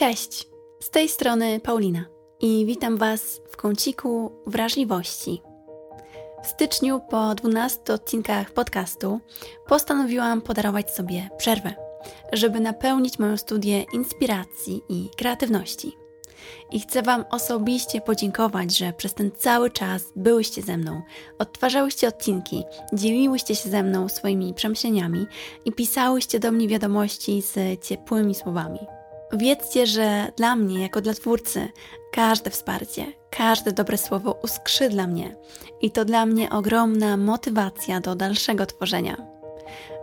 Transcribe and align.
Cześć, 0.00 0.48
z 0.80 0.90
tej 0.90 1.08
strony 1.08 1.60
Paulina 1.60 2.04
i 2.40 2.66
witam 2.66 2.96
Was 2.96 3.40
w 3.50 3.56
kąciku 3.56 4.32
wrażliwości. 4.46 5.42
W 6.42 6.46
styczniu 6.46 7.00
po 7.10 7.34
12 7.34 7.94
odcinkach 7.94 8.50
podcastu 8.50 9.20
postanowiłam 9.66 10.42
podarować 10.42 10.90
sobie 10.90 11.28
przerwę, 11.38 11.74
żeby 12.32 12.60
napełnić 12.60 13.18
moją 13.18 13.36
studię 13.36 13.84
inspiracji 13.92 14.82
i 14.88 15.08
kreatywności. 15.16 15.96
I 16.72 16.80
chcę 16.80 17.02
Wam 17.02 17.24
osobiście 17.30 18.00
podziękować, 18.00 18.78
że 18.78 18.92
przez 18.92 19.14
ten 19.14 19.30
cały 19.38 19.70
czas 19.70 20.02
byłyście 20.16 20.62
ze 20.62 20.76
mną, 20.76 21.02
odtwarzałyście 21.38 22.08
odcinki, 22.08 22.64
dzieliłyście 22.92 23.54
się 23.54 23.70
ze 23.70 23.82
mną 23.82 24.08
swoimi 24.08 24.54
przemyśleniami 24.54 25.26
i 25.64 25.72
pisałyście 25.72 26.40
do 26.40 26.52
mnie 26.52 26.68
wiadomości 26.68 27.42
z 27.42 27.84
ciepłymi 27.84 28.34
słowami. 28.34 28.99
Wiedzcie, 29.32 29.86
że 29.86 30.32
dla 30.36 30.56
mnie, 30.56 30.82
jako 30.82 31.00
dla 31.00 31.14
twórcy, 31.14 31.68
każde 32.12 32.50
wsparcie, 32.50 33.06
każde 33.30 33.72
dobre 33.72 33.98
słowo 33.98 34.38
uskrzydla 34.42 35.06
mnie 35.06 35.36
i 35.80 35.90
to 35.90 36.04
dla 36.04 36.26
mnie 36.26 36.50
ogromna 36.50 37.16
motywacja 37.16 38.00
do 38.00 38.14
dalszego 38.14 38.66
tworzenia. 38.66 39.16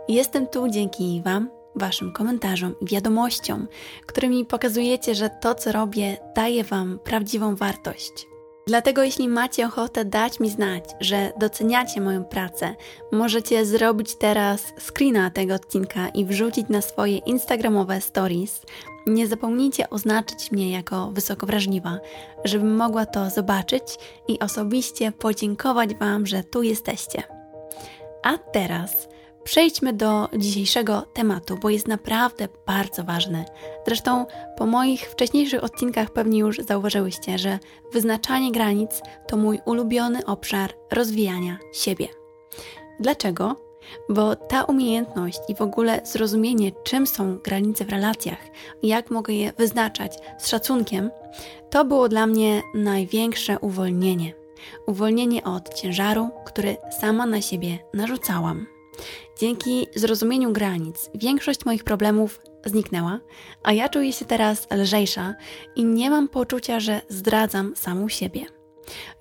Jestem 0.08 0.46
tu 0.46 0.68
dzięki 0.68 1.22
Wam, 1.24 1.50
Waszym 1.74 2.12
komentarzom 2.12 2.74
i 2.80 2.86
wiadomościom, 2.86 3.68
którymi 4.06 4.44
pokazujecie, 4.44 5.14
że 5.14 5.30
to, 5.30 5.54
co 5.54 5.72
robię, 5.72 6.16
daje 6.36 6.64
Wam 6.64 6.98
prawdziwą 7.04 7.56
wartość. 7.56 8.26
Dlatego, 8.66 9.02
jeśli 9.02 9.28
macie 9.28 9.66
ochotę 9.66 10.04
dać 10.04 10.40
mi 10.40 10.50
znać, 10.50 10.84
że 11.00 11.32
doceniacie 11.38 12.00
moją 12.00 12.24
pracę, 12.24 12.74
możecie 13.12 13.66
zrobić 13.66 14.16
teraz 14.16 14.62
screena 14.78 15.30
tego 15.30 15.54
odcinka 15.54 16.08
i 16.08 16.24
wrzucić 16.24 16.68
na 16.68 16.82
swoje 16.82 17.18
Instagramowe 17.18 18.00
stories. 18.00 18.60
Nie 19.08 19.26
zapomnijcie 19.26 19.90
oznaczyć 19.90 20.52
mnie 20.52 20.70
jako 20.70 21.10
wysoko 21.10 21.46
wrażliwa, 21.46 21.98
żebym 22.44 22.76
mogła 22.76 23.06
to 23.06 23.30
zobaczyć 23.30 23.82
i 24.28 24.38
osobiście 24.38 25.12
podziękować 25.12 25.94
Wam, 25.94 26.26
że 26.26 26.44
tu 26.44 26.62
jesteście. 26.62 27.22
A 28.22 28.38
teraz 28.38 29.08
Przejdźmy 29.48 29.92
do 29.92 30.28
dzisiejszego 30.38 31.02
tematu, 31.12 31.58
bo 31.62 31.70
jest 31.70 31.88
naprawdę 31.88 32.48
bardzo 32.66 33.04
ważny. 33.04 33.44
Zresztą 33.86 34.26
po 34.56 34.66
moich 34.66 35.00
wcześniejszych 35.00 35.64
odcinkach 35.64 36.10
pewnie 36.10 36.38
już 36.38 36.58
zauważyłyście, 36.58 37.38
że 37.38 37.58
wyznaczanie 37.92 38.52
granic 38.52 39.02
to 39.26 39.36
mój 39.36 39.60
ulubiony 39.64 40.26
obszar 40.26 40.72
rozwijania 40.92 41.58
siebie. 41.72 42.08
Dlaczego? 43.00 43.67
Bo 44.08 44.36
ta 44.36 44.64
umiejętność 44.64 45.40
i 45.48 45.54
w 45.54 45.60
ogóle 45.60 46.00
zrozumienie, 46.04 46.72
czym 46.84 47.06
są 47.06 47.38
granice 47.38 47.84
w 47.84 47.90
relacjach 47.90 48.38
jak 48.82 49.10
mogę 49.10 49.34
je 49.34 49.52
wyznaczać 49.58 50.18
z 50.38 50.48
szacunkiem, 50.48 51.10
to 51.70 51.84
było 51.84 52.08
dla 52.08 52.26
mnie 52.26 52.62
największe 52.74 53.58
uwolnienie. 53.58 54.32
Uwolnienie 54.86 55.44
od 55.44 55.74
ciężaru, 55.74 56.28
który 56.46 56.76
sama 57.00 57.26
na 57.26 57.40
siebie 57.40 57.78
narzucałam. 57.94 58.66
Dzięki 59.38 59.86
zrozumieniu 59.94 60.52
granic 60.52 61.10
większość 61.14 61.64
moich 61.64 61.84
problemów 61.84 62.40
zniknęła, 62.64 63.20
a 63.62 63.72
ja 63.72 63.88
czuję 63.88 64.12
się 64.12 64.24
teraz 64.24 64.66
lżejsza 64.70 65.34
i 65.76 65.84
nie 65.84 66.10
mam 66.10 66.28
poczucia, 66.28 66.80
że 66.80 67.00
zdradzam 67.08 67.76
samą 67.76 68.08
siebie. 68.08 68.57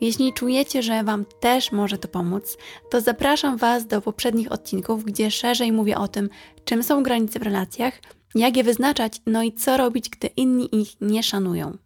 Jeśli 0.01 0.33
czujecie, 0.33 0.83
że 0.83 1.03
Wam 1.03 1.25
też 1.39 1.71
może 1.71 1.97
to 1.97 2.07
pomóc, 2.07 2.57
to 2.89 3.01
zapraszam 3.01 3.57
Was 3.57 3.87
do 3.87 4.01
poprzednich 4.01 4.51
odcinków, 4.51 5.03
gdzie 5.03 5.31
szerzej 5.31 5.71
mówię 5.71 5.97
o 5.97 6.07
tym, 6.07 6.29
czym 6.65 6.83
są 6.83 7.03
granice 7.03 7.39
w 7.39 7.43
relacjach, 7.43 8.01
jak 8.35 8.57
je 8.57 8.63
wyznaczać, 8.63 9.21
no 9.25 9.43
i 9.43 9.53
co 9.53 9.77
robić, 9.77 10.09
gdy 10.09 10.27
inni 10.27 10.81
ich 10.81 11.01
nie 11.01 11.23
szanują. 11.23 11.77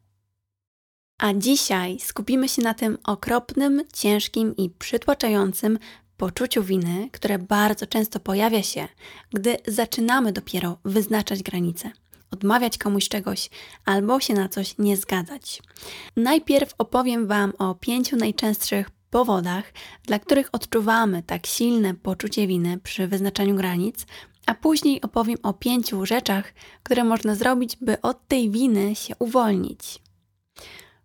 A 1.18 1.34
dzisiaj 1.34 2.00
skupimy 2.00 2.50
się 2.50 2.62
na 2.62 2.74
tym 2.74 2.98
okropnym, 3.04 3.84
ciężkim 3.94 4.56
i 4.58 4.70
przytłaczającym 4.70 5.80
poczuciu 6.18 6.64
winy, 6.64 7.10
które 7.12 7.40
bardzo 7.40 7.88
często 7.88 8.20
pojawia 8.20 8.64
się, 8.64 8.88
gdy 9.34 9.58
zaczynamy 9.68 10.32
dopiero 10.32 10.78
wyznaczać 10.86 11.44
granice, 11.44 11.92
odmawiać 12.32 12.78
komuś 12.78 13.10
czegoś 13.10 13.50
albo 13.86 14.20
się 14.20 14.34
na 14.34 14.50
coś 14.50 14.78
nie 14.78 14.98
zgadzać. 14.98 15.62
Najpierw 16.18 16.76
opowiem 16.78 17.28
Wam 17.28 17.54
o 17.58 17.76
pięciu 17.76 18.16
najczęstszych 18.16 18.90
powodach, 19.10 19.74
dla 20.04 20.20
których 20.20 20.50
odczuwamy 20.52 21.24
tak 21.24 21.48
silne 21.48 21.94
poczucie 21.94 22.48
winy 22.48 22.80
przy 22.84 23.08
wyznaczaniu 23.08 23.56
granic, 23.56 24.06
a 24.46 24.54
później 24.54 25.02
opowiem 25.02 25.38
o 25.44 25.54
pięciu 25.54 26.06
rzeczach, 26.06 26.54
które 26.84 27.04
można 27.04 27.36
zrobić, 27.36 27.78
by 27.82 28.02
od 28.02 28.28
tej 28.28 28.50
winy 28.50 28.96
się 28.96 29.16
uwolnić. 29.20 30.00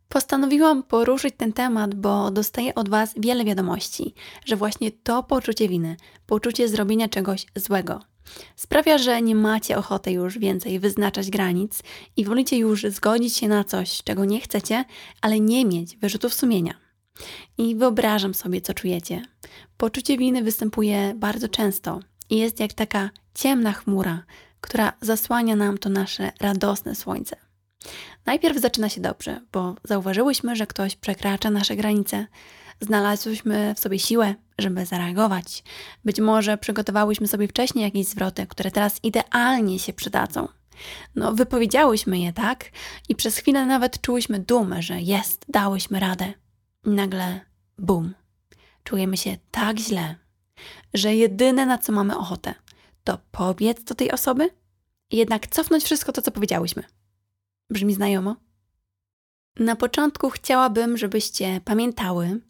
Postanowiłam 0.09 0.83
poruszyć 0.83 1.35
ten 1.37 1.53
temat, 1.53 1.95
bo 1.95 2.31
dostaję 2.31 2.75
od 2.75 2.89
Was 2.89 3.15
wiele 3.17 3.45
wiadomości, 3.45 4.15
że 4.45 4.57
właśnie 4.57 4.91
to 4.91 5.23
poczucie 5.23 5.69
winy, 5.69 5.97
poczucie 6.27 6.69
zrobienia 6.69 7.09
czegoś 7.09 7.47
złego, 7.57 8.01
sprawia, 8.57 8.99
że 8.99 9.23
nie 9.23 9.35
macie 9.35 9.79
ochoty 9.79 10.13
już 10.13 10.39
więcej 10.39 10.81
wyznaczać 10.81 11.31
granic 11.31 11.83
i 12.17 12.25
wolicie 12.25 12.59
już 12.59 12.83
zgodzić 12.83 13.37
się 13.37 13.49
na 13.49 13.65
coś, 13.65 14.03
czego 14.03 14.25
nie 14.25 14.41
chcecie, 14.41 14.85
ale 15.21 15.41
nie 15.41 15.65
mieć 15.65 15.97
wyrzutów 15.97 16.35
sumienia. 16.35 16.75
I 17.59 17.77
wyobrażam 17.77 18.35
sobie, 18.35 18.61
co 18.61 18.75
czujecie. 18.75 19.23
Poczucie 19.77 20.19
winy 20.19 20.43
występuje 20.43 21.15
bardzo 21.17 21.49
często 21.49 22.01
i 22.31 22.37
jest 22.37 22.61
jak 22.61 22.73
taka 22.73 23.11
ciemna 23.35 23.73
chmura, 23.73 24.23
która 24.61 24.93
zasłania 25.01 25.57
nam 25.57 25.79
to 25.79 25.89
nasze 25.89 26.33
radosne 26.41 26.95
słońce. 26.95 27.37
Najpierw 28.27 28.61
zaczyna 28.61 28.89
się 28.89 29.01
dobrze, 29.01 29.41
bo 29.53 29.75
zauważyłyśmy, 29.85 30.57
że 30.57 30.67
ktoś 30.67 30.97
przekracza 30.97 31.51
nasze 31.51 31.77
granice. 31.77 32.27
Znalazłyśmy 32.81 33.75
w 33.75 33.79
sobie 33.79 33.99
siłę, 33.99 34.35
żeby 34.59 34.87
zareagować. 34.87 35.65
Być 36.05 36.21
może 36.21 36.59
przygotowałyśmy 36.59 37.29
sobie 37.29 37.49
wcześniej 37.49 37.85
jakieś 37.85 38.07
zwroty, 38.07 38.47
które 38.47 38.71
teraz 38.71 39.01
idealnie 39.03 39.79
się 39.79 39.93
przydadzą. 39.93 40.49
No, 41.15 41.33
wypowiedziałyśmy 41.35 42.19
je, 42.19 42.33
tak? 42.33 42.71
I 43.09 43.15
przez 43.15 43.37
chwilę 43.37 43.67
nawet 43.67 44.01
czułyśmy 44.01 44.39
dumę, 44.39 44.83
że 44.83 45.01
jest, 45.01 45.45
dałyśmy 45.49 46.01
radę. 46.01 46.33
I 46.85 46.91
nagle 46.91 47.41
bum. 47.79 48.15
Czujemy 48.85 49.17
się 49.17 49.37
tak 49.51 49.79
źle, 49.79 50.15
że 50.95 51.15
jedyne 51.15 51.67
na 51.67 51.79
co 51.79 51.93
mamy 51.93 52.19
ochotę, 52.19 52.55
to 53.05 53.19
pobiec 53.31 53.85
do 53.85 53.95
tej 53.95 54.13
osoby 54.13 54.51
i 55.11 55.17
jednak 55.17 55.47
cofnąć 55.47 55.85
wszystko 55.85 56.13
to, 56.13 56.23
co 56.23 56.31
powiedziałyśmy. 56.31 56.83
Brzmi 57.71 57.95
znajomo? 57.95 58.37
Na 59.59 59.77
początku 59.77 60.31
chciałabym, 60.31 60.97
żebyście 60.97 61.61
pamiętały, 61.65 62.41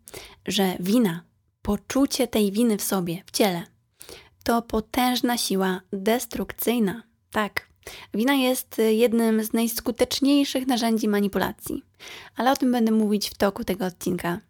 że 0.46 0.76
wina, 0.80 1.24
poczucie 1.66 2.28
tej 2.28 2.52
winy 2.52 2.76
w 2.76 2.82
sobie, 2.82 3.22
w 3.26 3.30
ciele, 3.30 3.62
to 4.44 4.62
potężna 4.62 5.38
siła 5.38 5.80
destrukcyjna. 5.92 7.02
Tak, 7.30 7.68
wina 8.14 8.34
jest 8.34 8.80
jednym 8.90 9.44
z 9.44 9.52
najskuteczniejszych 9.52 10.66
narzędzi 10.66 11.08
manipulacji, 11.08 11.84
ale 12.36 12.52
o 12.52 12.56
tym 12.56 12.72
będę 12.72 12.92
mówić 12.92 13.30
w 13.30 13.34
toku 13.34 13.64
tego 13.64 13.86
odcinka. 13.86 14.40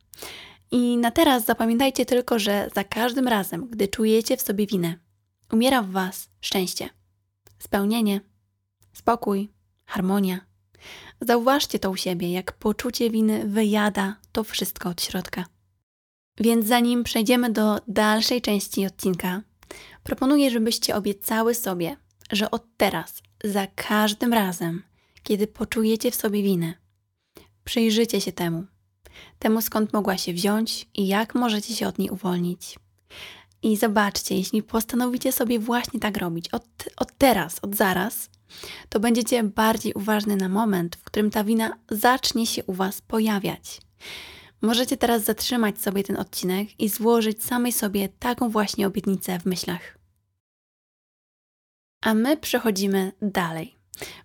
I 0.71 0.97
na 0.97 1.10
teraz 1.10 1.44
zapamiętajcie 1.44 2.06
tylko, 2.06 2.38
że 2.38 2.69
za 2.75 2.84
każdym 2.84 3.28
razem, 3.28 3.69
gdy 3.71 3.88
czujecie 3.88 4.37
w 4.37 4.43
sobie 4.43 4.66
winę, 4.66 4.94
umiera 5.53 5.83
w 5.83 5.91
Was 5.91 6.28
szczęście, 6.41 6.88
spełnienie, 7.59 8.21
spokój, 8.93 9.48
harmonia 9.84 10.41
Zauważcie 11.21 11.78
to 11.78 11.91
u 11.91 11.97
siebie, 11.97 12.33
jak 12.33 12.53
poczucie 12.53 13.10
winy 13.10 13.44
wyjada 13.48 14.16
to 14.33 14.44
wszystko 14.44 14.88
od 14.88 15.03
środka. 15.03 15.56
Więc 16.38 16.66
zanim 16.66 17.04
przejdziemy 17.04 17.52
do 17.52 17.80
dalszej 17.88 18.42
części 18.42 18.86
odcinka, 18.86 19.42
proponuję, 20.02 20.50
żebyście 20.50 20.97
obiecały 20.97 21.54
sobie, 21.54 21.97
że 22.32 22.50
od 22.50 22.64
teraz, 22.76 23.22
za 23.44 23.66
każdym 23.66 24.32
razem, 24.32 24.82
kiedy 25.22 25.47
poczujecie 25.47 26.10
w 26.10 26.14
sobie 26.14 26.42
winę, 26.42 26.74
przyjrzycie 27.65 28.21
się 28.21 28.33
temu. 28.33 28.65
Temu 29.38 29.62
skąd 29.62 29.92
mogła 29.92 30.18
się 30.18 30.33
wziąć 30.33 30.88
i 30.94 31.06
jak 31.06 31.34
możecie 31.34 31.74
się 31.74 31.88
od 31.88 31.98
niej 31.98 32.10
uwolnić. 32.10 32.78
I 33.62 33.77
zobaczcie, 33.77 34.36
jeśli 34.36 34.62
postanowicie 34.62 35.32
sobie 35.32 35.59
właśnie 35.59 36.00
tak 36.00 36.16
robić, 36.16 36.48
od, 36.48 36.65
od 36.97 37.18
teraz, 37.18 37.59
od 37.62 37.77
zaraz, 37.77 38.30
to 38.89 39.00
będziecie 39.00 39.42
bardziej 39.42 39.92
uważni 39.92 40.36
na 40.36 40.48
moment, 40.48 40.97
w 40.97 41.04
którym 41.04 41.30
ta 41.30 41.44
wina 41.44 41.77
zacznie 41.91 42.47
się 42.47 42.65
u 42.65 42.72
Was 42.72 43.00
pojawiać. 43.00 43.80
Możecie 44.66 44.97
teraz 44.97 45.24
zatrzymać 45.24 45.80
sobie 45.80 46.04
ten 46.04 46.16
odcinek 46.16 46.80
i 46.80 46.89
złożyć 46.89 47.45
samej 47.45 47.72
sobie 47.72 48.09
taką 48.09 48.48
właśnie 48.48 48.86
obietnicę 48.86 49.39
w 49.39 49.47
myślach. 49.47 49.98
A 52.04 52.15
my 52.15 52.36
przechodzimy 52.36 53.13
dalej. 53.22 53.77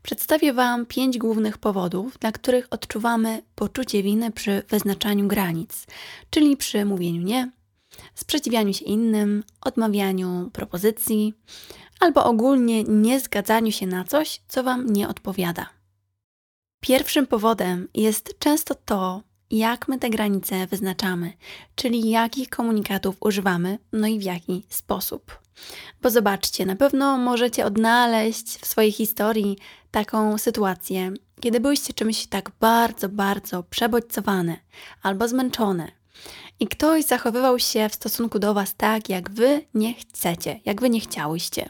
Przedstawię 0.04 0.54
Wam 0.54 0.86
pięć 0.86 1.18
głównych 1.18 1.58
powodów, 1.58 2.20
dla 2.20 2.32
których 2.32 2.68
odczuwamy 2.70 3.42
poczucie 3.56 4.04
winy 4.04 4.32
przy 4.32 4.64
wyznaczaniu 4.70 5.28
granic, 5.28 5.86
czyli 6.30 6.58
przy 6.58 6.86
mówieniu 6.86 7.22
nie, 7.22 7.52
sprzeciwianiu 8.16 8.74
się 8.74 8.86
innym, 8.86 9.44
odmawianiu 9.62 10.50
propozycji, 10.54 11.34
albo 12.00 12.26
ogólnie 12.26 12.84
nie 12.84 13.20
zgadzaniu 13.20 13.72
się 13.72 13.88
na 13.88 14.04
coś, 14.04 14.42
co 14.48 14.64
Wam 14.64 14.94
nie 14.94 15.10
odpowiada. 15.10 15.70
Pierwszym 16.80 17.28
powodem 17.28 17.88
jest 17.94 18.40
często 18.40 18.76
to, 18.76 19.31
jak 19.52 19.88
my 19.88 20.00
te 20.00 20.10
granice 20.10 20.68
wyznaczamy, 20.68 21.34
czyli 21.76 22.10
jakich 22.10 22.50
komunikatów 22.50 23.16
używamy, 23.20 23.78
no 23.92 24.08
i 24.08 24.20
w 24.20 24.24
jaki 24.24 24.66
sposób. 24.70 25.40
Bo 26.02 26.10
zobaczcie, 26.10 26.66
na 26.66 26.76
pewno 26.76 27.18
możecie 27.18 27.66
odnaleźć 27.66 28.48
w 28.60 28.66
swojej 28.66 28.92
historii 28.92 29.58
taką 29.92 30.38
sytuację, 30.38 31.14
kiedy 31.40 31.60
byłyście 31.60 31.94
czymś 31.94 32.28
tak 32.28 32.52
bardzo, 32.60 33.10
bardzo 33.10 33.64
przebodźcowane 33.64 34.58
albo 35.02 35.28
zmęczone 35.28 35.92
i 36.60 36.68
ktoś 36.68 37.06
zachowywał 37.06 37.60
się 37.60 37.90
w 37.90 37.96
stosunku 37.96 38.40
do 38.40 38.54
Was 38.54 38.76
tak, 38.76 39.10
jak 39.10 39.32
Wy 39.32 39.66
nie 39.74 39.94
chcecie, 39.94 40.60
jak 40.66 40.82
Wy 40.82 40.90
nie 40.90 41.00
chciałyście. 41.00 41.70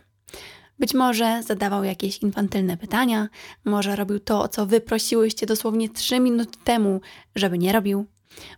Być 0.81 0.94
może 0.94 1.44
zadawał 1.44 1.83
jakieś 1.83 2.18
infantylne 2.18 2.78
pytania, 2.78 3.30
może 3.66 3.95
robił 3.95 4.19
to, 4.19 4.42
o 4.42 4.48
co 4.48 4.66
wy 4.66 4.81
prosiłyście 4.81 5.45
dosłownie 5.45 5.89
3 5.89 6.19
minuty 6.19 6.60
temu, 6.63 7.01
żeby 7.36 7.57
nie 7.57 7.72
robił. 7.72 8.06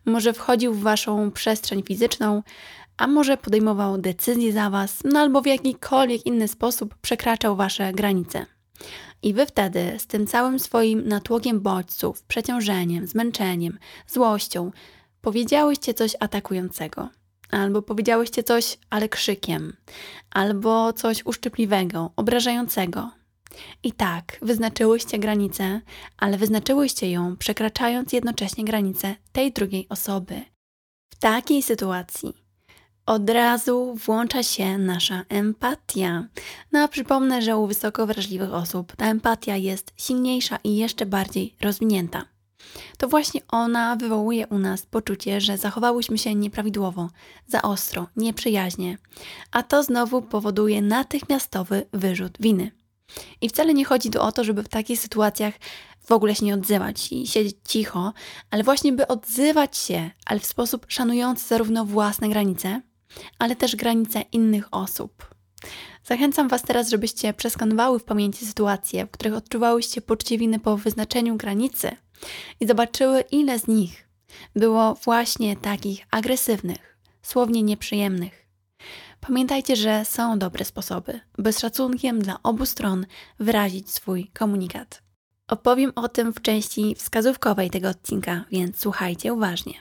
Może 0.06 0.34
wchodził 0.34 0.74
w 0.74 0.82
waszą 0.82 1.32
przestrzeń 1.32 1.84
fizyczną, 1.84 2.44
a 2.98 3.08
może 3.08 3.38
podejmował 3.38 3.98
decyzje 3.98 4.54
za 4.54 4.70
was, 4.70 5.00
no 5.06 5.20
albo 5.20 5.42
w 5.42 5.46
jakikolwiek 5.46 6.26
inny 6.26 6.48
sposób 6.48 6.96
przekraczał 7.02 7.56
wasze 7.56 7.94
granice. 7.94 8.46
I 9.24 9.34
wy 9.34 9.46
wtedy 9.46 9.96
z 9.98 10.08
tym 10.08 10.28
całym 10.28 10.60
swoim 10.60 11.08
natłokiem 11.08 11.62
bodźców, 11.62 12.24
przeciążeniem, 12.24 13.08
zmęczeniem, 13.08 13.78
złością 14.08 14.72
powiedziałyście 15.22 15.94
coś 15.94 16.16
atakującego 16.20 17.10
albo 17.54 17.82
powiedziałyście 17.82 18.44
coś, 18.44 18.78
ale 18.90 19.10
krzykiem, 19.10 19.78
albo 20.32 20.94
coś 20.94 21.26
uszczypliwego, 21.26 22.12
obrażającego. 22.16 23.12
I 23.84 23.92
tak, 23.92 24.38
wyznaczyłyście 24.42 25.20
granicę, 25.20 25.82
ale 26.18 26.38
wyznaczyłyście 26.38 27.12
ją 27.12 27.38
przekraczając 27.38 28.14
jednocześnie 28.14 28.66
granicę 28.66 29.16
tej 29.32 29.52
drugiej 29.52 29.90
osoby. 29.90 30.42
W 31.10 31.20
takiej 31.20 31.64
sytuacji 31.64 32.44
od 33.06 33.30
razu 33.30 33.96
włącza 34.06 34.44
się 34.44 34.78
nasza 34.78 35.26
empatia. 35.30 36.28
No 36.72 36.80
a 36.80 36.88
przypomnę, 36.88 37.42
że 37.42 37.58
u 37.58 37.68
wysoko 37.68 38.08
wrażliwych 38.08 38.54
osób 38.54 38.96
ta 38.96 39.06
empatia 39.06 39.58
jest 39.58 39.94
silniejsza 39.98 40.60
i 40.64 40.78
jeszcze 40.78 41.06
bardziej 41.06 41.56
rozwinięta 41.62 42.33
to 42.98 43.08
właśnie 43.08 43.42
ona 43.48 43.96
wywołuje 43.96 44.48
u 44.48 44.60
nas 44.60 44.86
poczucie, 44.86 45.42
że 45.42 45.58
zachowałyśmy 45.58 46.18
się 46.18 46.36
nieprawidłowo, 46.36 47.10
za 47.48 47.62
ostro, 47.62 48.08
nieprzyjaźnie, 48.16 48.98
a 49.52 49.64
to 49.64 49.84
znowu 49.84 50.22
powoduje 50.22 50.82
natychmiastowy 50.82 51.86
wyrzut 51.94 52.38
winy. 52.40 52.72
I 53.42 53.50
wcale 53.50 53.74
nie 53.74 53.86
chodzi 53.86 54.10
tu 54.10 54.22
o 54.22 54.32
to, 54.32 54.44
żeby 54.44 54.64
w 54.64 54.70
takich 54.70 55.00
sytuacjach 55.00 55.54
w 56.06 56.12
ogóle 56.12 56.36
się 56.36 56.46
nie 56.46 56.54
odzywać 56.54 57.12
i 57.12 57.28
siedzieć 57.28 57.58
cicho, 57.68 58.14
ale 58.52 58.64
właśnie 58.64 58.94
by 58.94 59.08
odzywać 59.08 59.78
się, 59.78 60.12
ale 60.26 60.40
w 60.40 60.46
sposób 60.46 60.86
szanujący 60.88 61.48
zarówno 61.48 61.86
własne 61.86 62.30
granice, 62.30 62.82
ale 63.40 63.56
też 63.56 63.76
granice 63.76 64.22
innych 64.22 64.68
osób. 64.72 65.34
Zachęcam 66.04 66.48
Was 66.48 66.62
teraz, 66.62 66.90
żebyście 66.90 67.34
przeskanowały 67.34 68.00
w 68.00 68.04
pamięci 68.04 68.46
sytuacje, 68.46 69.06
w 69.06 69.12
których 69.12 69.34
odczuwałyście 69.34 70.02
poczucie 70.02 70.38
winy 70.38 70.60
po 70.60 70.78
wyznaczeniu 70.78 71.38
granicy 71.38 71.92
i 72.60 72.68
zobaczyły, 72.68 73.22
ile 73.22 73.60
z 73.60 73.68
nich 73.68 74.08
było 74.56 74.94
właśnie 74.94 75.56
takich 75.56 76.06
agresywnych, 76.12 76.98
słownie 77.22 77.64
nieprzyjemnych. 77.64 78.46
Pamiętajcie, 79.20 79.76
że 79.76 80.06
są 80.06 80.40
dobre 80.40 80.66
sposoby, 80.66 81.20
by 81.38 81.54
z 81.54 81.60
szacunkiem 81.60 82.22
dla 82.22 82.40
obu 82.44 82.66
stron 82.66 83.06
wyrazić 83.40 83.92
swój 83.92 84.28
komunikat. 84.28 85.04
Opowiem 85.48 85.92
o 85.96 86.10
tym 86.10 86.34
w 86.34 86.42
części 86.42 86.96
wskazówkowej 86.96 87.70
tego 87.70 87.90
odcinka, 87.90 88.46
więc 88.52 88.80
słuchajcie 88.80 89.34
uważnie. 89.34 89.74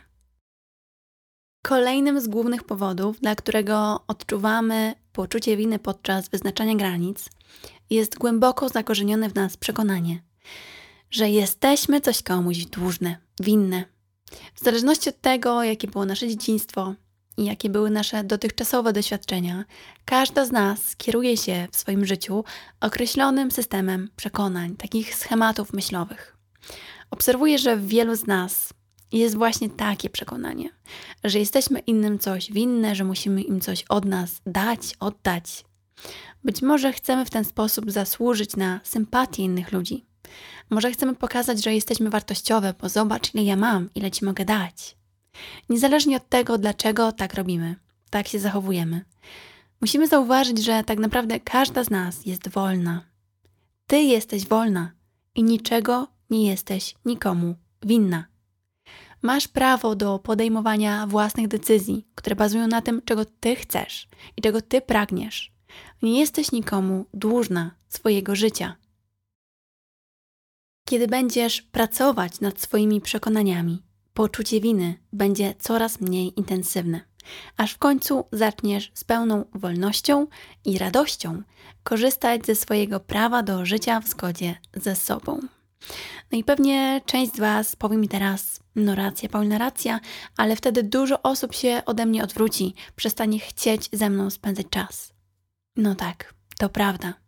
Kolejnym 1.63 2.21
z 2.21 2.29
głównych 2.29 2.65
powodów, 2.65 3.21
dla 3.21 3.35
którego 3.35 4.05
odczuwamy 4.07 4.95
poczucie 5.13 5.57
winy 5.57 5.79
podczas 5.79 6.29
wyznaczania 6.29 6.75
granic, 6.75 7.29
jest 7.91 8.19
głęboko 8.19 8.69
zakorzenione 8.69 9.29
w 9.29 9.35
nas 9.35 9.57
przekonanie, 9.57 10.23
że 11.13 11.31
jesteśmy 11.31 12.01
coś 12.01 12.23
komuś 12.23 12.65
dłużne, 12.65 13.17
winne. 13.41 13.85
W 14.55 14.65
zależności 14.65 15.09
od 15.09 15.21
tego, 15.21 15.63
jakie 15.63 15.89
było 15.89 16.05
nasze 16.05 16.29
dzieciństwo 16.29 16.95
i 17.37 17.45
jakie 17.45 17.71
były 17.71 17.91
nasze 17.91 18.25
dotychczasowe 18.25 18.93
doświadczenia, 18.93 19.65
każda 20.05 20.45
z 20.45 20.53
nas 20.53 20.97
kieruje 20.97 21.37
się 21.37 21.69
w 21.73 21.77
swoim 21.77 22.07
życiu 22.07 22.45
określonym 22.81 23.51
systemem 23.51 24.11
przekonań, 24.17 24.77
takich 24.77 25.15
schematów 25.15 25.73
myślowych. 25.73 26.37
Obserwuję, 27.11 27.59
że 27.59 27.77
w 27.77 27.87
wielu 27.87 28.17
z 28.17 28.27
nas 28.27 28.73
jest 29.13 29.37
właśnie 29.37 29.71
takie 29.71 30.11
przekonanie, 30.11 30.69
że 31.25 31.39
jesteśmy 31.39 31.79
innym 31.79 32.19
coś 32.19 32.53
winne, 32.53 32.95
że 32.95 33.05
musimy 33.05 33.43
im 33.43 33.61
coś 33.61 33.85
od 33.89 34.05
nas 34.05 34.41
dać, 34.47 34.81
oddać. 35.01 35.65
Być 36.45 36.63
może 36.63 36.93
chcemy 36.93 37.25
w 37.25 37.31
ten 37.31 37.45
sposób 37.45 37.91
zasłużyć 37.91 38.57
na 38.57 38.81
sympatię 38.85 39.43
innych 39.43 39.73
ludzi. 39.73 40.12
Może 40.71 40.93
chcemy 40.93 41.15
pokazać, 41.15 41.65
że 41.65 41.75
jesteśmy 41.75 42.11
wartościowe, 42.11 42.75
bo 42.81 42.89
zobacz, 42.89 43.35
ile 43.35 43.45
ja 43.45 43.57
mam, 43.57 43.91
ile 43.95 44.11
ci 44.11 44.25
mogę 44.25 44.45
dać. 44.45 44.97
Niezależnie 45.69 46.17
od 46.17 46.29
tego, 46.29 46.59
dlaczego 46.59 47.13
tak 47.13 47.35
robimy, 47.35 47.77
tak 48.11 48.29
się 48.29 48.39
zachowujemy, 48.39 49.05
musimy 49.81 50.09
zauważyć, 50.09 50.65
że 50.65 50.85
tak 50.85 50.99
naprawdę 50.99 51.41
każda 51.41 51.85
z 51.85 51.91
nas 51.91 52.27
jest 52.27 52.49
wolna. 52.49 53.05
Ty 53.87 54.03
jesteś 54.03 54.47
wolna 54.47 54.93
i 55.35 55.43
niczego 55.43 56.09
nie 56.31 56.47
jesteś 56.47 56.95
nikomu 57.05 57.55
winna. 57.83 58.25
Masz 59.23 59.49
prawo 59.49 59.97
do 59.97 60.19
podejmowania 60.19 61.07
własnych 61.07 61.49
decyzji, 61.49 62.07
które 62.15 62.37
bazują 62.37 62.67
na 62.67 62.83
tym, 62.83 63.03
czego 63.05 63.25
ty 63.25 63.57
chcesz 63.57 64.09
i 64.37 64.43
czego 64.43 64.63
ty 64.63 64.81
pragniesz. 64.81 65.53
Nie 66.03 66.21
jesteś 66.21 66.53
nikomu 66.53 67.07
dłużna 67.15 67.71
swojego 67.89 68.37
życia. 68.37 68.77
Kiedy 70.85 71.09
będziesz 71.09 71.63
pracować 71.63 72.41
nad 72.41 72.61
swoimi 72.61 73.01
przekonaniami, 73.01 73.83
poczucie 74.15 74.61
winy 74.61 74.95
będzie 75.13 75.55
coraz 75.59 76.01
mniej 76.01 76.39
intensywne, 76.39 77.01
aż 77.57 77.73
w 77.73 77.79
końcu 77.79 78.25
zaczniesz 78.33 78.91
z 78.95 79.05
pełną 79.05 79.45
wolnością 79.55 80.27
i 80.65 80.79
radością 80.79 81.43
korzystać 81.83 82.47
ze 82.47 82.55
swojego 82.55 83.01
prawa 83.01 83.43
do 83.43 83.67
życia 83.67 84.01
w 84.01 84.09
zgodzie 84.09 84.57
ze 84.75 84.97
sobą. 84.97 85.41
No 86.33 86.39
i 86.39 86.45
pewnie 86.45 87.01
część 87.07 87.33
z 87.33 87.39
Was 87.39 87.77
powie 87.77 87.97
mi 87.97 88.09
teraz, 88.09 88.61
no 88.77 88.95
racja, 88.95 89.29
Paulina 89.29 89.59
racja, 89.59 90.01
ale 90.37 90.57
wtedy 90.57 90.83
dużo 90.83 91.23
osób 91.23 91.55
się 91.55 91.83
ode 91.87 92.07
mnie 92.07 92.25
odwróci, 92.25 92.75
przestanie 92.97 93.39
chcieć 93.39 93.89
ze 93.93 94.11
mną 94.11 94.31
spędzać 94.31 94.67
czas. 94.71 95.13
No 95.77 95.95
tak, 95.95 96.35
to 96.59 96.69
prawda. 96.69 97.22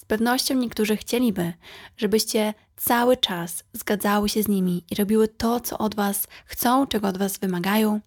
Z 0.00 0.04
pewnością 0.04 0.54
niektórzy 0.54 0.96
chcieliby, 0.96 1.52
żebyście 1.96 2.54
cały 2.76 3.16
czas 3.16 3.64
zgadzały 3.72 4.28
się 4.28 4.42
z 4.42 4.48
nimi 4.48 4.84
i 4.90 4.94
robiły 4.94 5.28
to, 5.28 5.60
co 5.60 5.78
od 5.78 5.94
Was 5.94 6.26
chcą, 6.46 6.86
czego 6.86 7.08
od 7.08 7.18
Was 7.18 7.38
wymagają, 7.38 8.00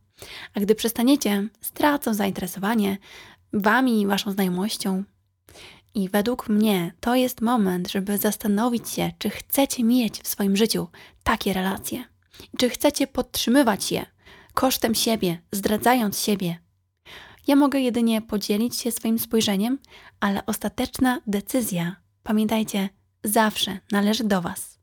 a 0.53 0.59
gdy 0.59 0.75
przestaniecie, 0.75 1.47
stracą 1.61 2.13
zainteresowanie 2.13 2.97
Wami 3.53 4.01
i 4.01 4.07
Waszą 4.07 4.31
znajomością. 4.31 5.03
I 5.95 6.09
według 6.09 6.49
mnie 6.49 6.93
to 6.99 7.15
jest 7.15 7.41
moment, 7.41 7.91
żeby 7.91 8.17
zastanowić 8.17 8.89
się, 8.89 9.11
czy 9.17 9.29
chcecie 9.29 9.83
mieć 9.83 10.21
w 10.21 10.27
swoim 10.27 10.55
życiu 10.55 10.87
takie 11.23 11.53
relacje, 11.53 12.03
czy 12.57 12.69
chcecie 12.69 13.07
podtrzymywać 13.07 13.91
je 13.91 14.05
kosztem 14.53 14.95
siebie, 14.95 15.41
zdradzając 15.51 16.19
siebie. 16.19 16.62
Ja 17.47 17.55
mogę 17.55 17.79
jedynie 17.79 18.21
podzielić 18.21 18.75
się 18.77 18.91
swoim 18.91 19.19
spojrzeniem, 19.19 19.79
ale 20.19 20.45
ostateczna 20.45 21.21
decyzja, 21.27 21.95
pamiętajcie, 22.23 22.89
zawsze 23.23 23.79
należy 23.91 24.23
do 24.23 24.41
Was. 24.41 24.79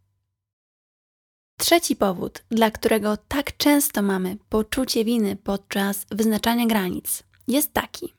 Trzeci 1.59 1.97
powód, 1.97 2.45
dla 2.49 2.71
którego 2.71 3.17
tak 3.17 3.57
często 3.57 4.03
mamy 4.03 4.37
poczucie 4.49 5.05
winy 5.05 5.37
podczas 5.37 6.07
wyznaczania 6.11 6.67
granic, 6.67 7.23
jest 7.49 7.73
taki, 7.73 8.15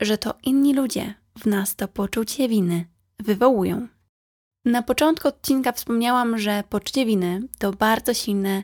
że 0.00 0.18
to 0.18 0.34
inni 0.42 0.74
ludzie 0.74 1.14
w 1.38 1.46
nas 1.46 1.76
to 1.76 1.88
poczucie 1.88 2.48
winy 2.48 2.86
wywołują. 3.18 3.88
Na 4.64 4.82
początku 4.82 5.28
odcinka 5.28 5.72
wspomniałam, 5.72 6.38
że 6.38 6.64
poczucie 6.68 7.06
winy 7.06 7.40
to 7.58 7.72
bardzo 7.72 8.14
silne 8.14 8.62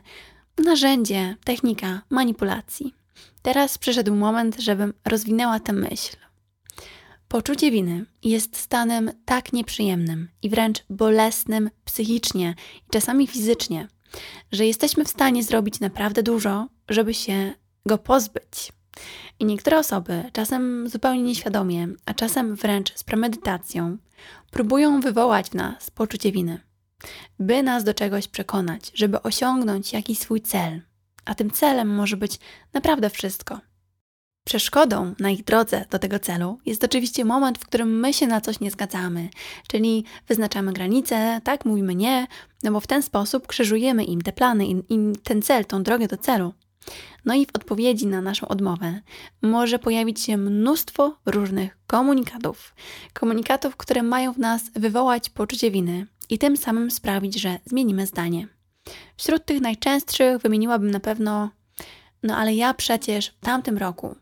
narzędzie, 0.65 1.35
technika 1.43 2.01
manipulacji. 2.09 3.00
Teraz 3.41 3.77
przyszedł 3.77 4.15
moment, 4.15 4.55
żebym 4.59 4.93
rozwinęła 5.05 5.59
tę 5.59 5.73
myśl. 5.73 6.17
Poczucie 7.27 7.71
winy 7.71 8.05
jest 8.23 8.57
stanem 8.57 9.11
tak 9.25 9.53
nieprzyjemnym 9.53 10.29
i 10.41 10.49
wręcz 10.49 10.83
bolesnym 10.89 11.69
psychicznie 11.85 12.55
i 12.87 12.89
czasami 12.91 13.27
fizycznie, 13.27 13.87
że 14.51 14.65
jesteśmy 14.65 15.05
w 15.05 15.09
stanie 15.09 15.43
zrobić 15.43 15.79
naprawdę 15.79 16.23
dużo, 16.23 16.67
żeby 16.89 17.13
się 17.13 17.53
go 17.85 17.97
pozbyć. 17.97 18.71
I 19.39 19.45
niektóre 19.45 19.79
osoby, 19.79 20.23
czasem 20.33 20.89
zupełnie 20.89 21.23
nieświadomie, 21.23 21.87
a 22.05 22.13
czasem 22.13 22.55
wręcz 22.55 22.95
z 22.95 23.03
premedytacją, 23.03 23.97
próbują 24.51 25.01
wywołać 25.01 25.49
w 25.49 25.53
nas 25.53 25.91
poczucie 25.91 26.31
winy. 26.31 26.59
by 27.39 27.63
nas 27.63 27.83
do 27.83 27.93
czegoś 27.93 28.27
przekonać, 28.27 28.91
żeby 28.93 29.21
osiągnąć 29.21 29.93
jakiś 29.93 30.19
swój 30.19 30.41
cel. 30.41 30.81
A 31.25 31.35
tym 31.35 31.51
celem 31.51 31.95
może 31.95 32.17
być 32.17 32.39
naprawdę 32.73 33.09
wszystko. 33.09 33.59
Przeszkodą 34.45 35.15
na 35.19 35.29
ich 35.29 35.43
drodze 35.43 35.85
do 35.89 35.99
tego 35.99 36.19
celu 36.19 36.59
jest 36.65 36.83
oczywiście 36.83 37.25
moment, 37.25 37.57
w 37.57 37.65
którym 37.65 37.99
my 37.99 38.13
się 38.13 38.27
na 38.27 38.41
coś 38.41 38.59
nie 38.59 38.71
zgadzamy, 38.71 39.29
czyli 39.67 40.05
wyznaczamy 40.27 40.73
granice, 40.73 41.41
tak, 41.43 41.65
mówimy 41.65 41.95
nie, 41.95 42.27
no 42.63 42.71
bo 42.71 42.79
w 42.79 42.87
ten 42.87 43.03
sposób 43.03 43.47
krzyżujemy 43.47 44.03
im 44.03 44.21
te 44.21 44.31
plany, 44.31 44.65
im, 44.65 45.15
ten 45.23 45.41
cel, 45.41 45.65
tą 45.65 45.83
drogę 45.83 46.07
do 46.07 46.17
celu. 46.17 46.53
No 47.25 47.33
i 47.33 47.45
w 47.45 47.49
odpowiedzi 47.53 48.07
na 48.07 48.21
naszą 48.21 48.47
odmowę 48.47 49.01
może 49.41 49.79
pojawić 49.79 50.21
się 50.21 50.37
mnóstwo 50.37 51.17
różnych 51.25 51.77
komunikatów. 51.87 52.75
Komunikatów, 53.13 53.77
które 53.77 54.03
mają 54.03 54.33
w 54.33 54.37
nas 54.37 54.63
wywołać 54.75 55.29
poczucie 55.29 55.71
winy 55.71 56.07
i 56.29 56.37
tym 56.37 56.57
samym 56.57 56.91
sprawić, 56.91 57.41
że 57.41 57.59
zmienimy 57.65 58.07
zdanie. 58.07 58.47
Wśród 59.17 59.45
tych 59.45 59.61
najczęstszych 59.61 60.37
wymieniłabym 60.37 60.91
na 60.91 60.99
pewno, 60.99 61.49
no 62.23 62.37
ale 62.37 62.53
ja 62.53 62.73
przecież 62.73 63.27
w 63.27 63.39
tamtym 63.39 63.77
roku, 63.77 64.15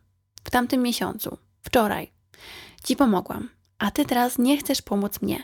w 0.44 0.52
tamtym 0.52 0.82
miesiącu, 0.82 1.38
wczoraj 1.62 2.12
ci 2.84 2.96
pomogłam, 2.96 3.50
a 3.78 3.92
ty 3.92 4.06
teraz 4.06 4.38
nie 4.38 4.58
chcesz 4.58 4.82
pomóc 4.82 5.22
mnie. 5.22 5.44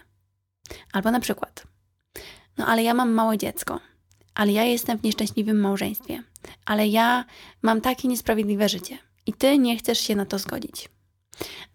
Albo 0.94 1.12
na 1.12 1.20
przykład, 1.20 1.64
no 2.58 2.66
ale 2.66 2.84
ja 2.84 2.94
mam 2.94 3.12
małe 3.12 3.38
dziecko, 3.38 3.80
ale 4.36 4.52
ja 4.52 4.64
jestem 4.64 4.98
w 4.98 5.04
nieszczęśliwym 5.04 5.60
małżeństwie, 5.60 6.24
ale 6.66 6.88
ja 6.88 7.26
mam 7.62 7.82
takie 7.82 8.08
niesprawiedliwe 8.08 8.70
życie 8.70 8.98
i 9.26 9.34
ty 9.34 9.58
nie 9.58 9.78
chcesz 9.78 10.00
się 10.00 10.16
na 10.16 10.26
to 10.26 10.40
zgodzić. 10.40 10.90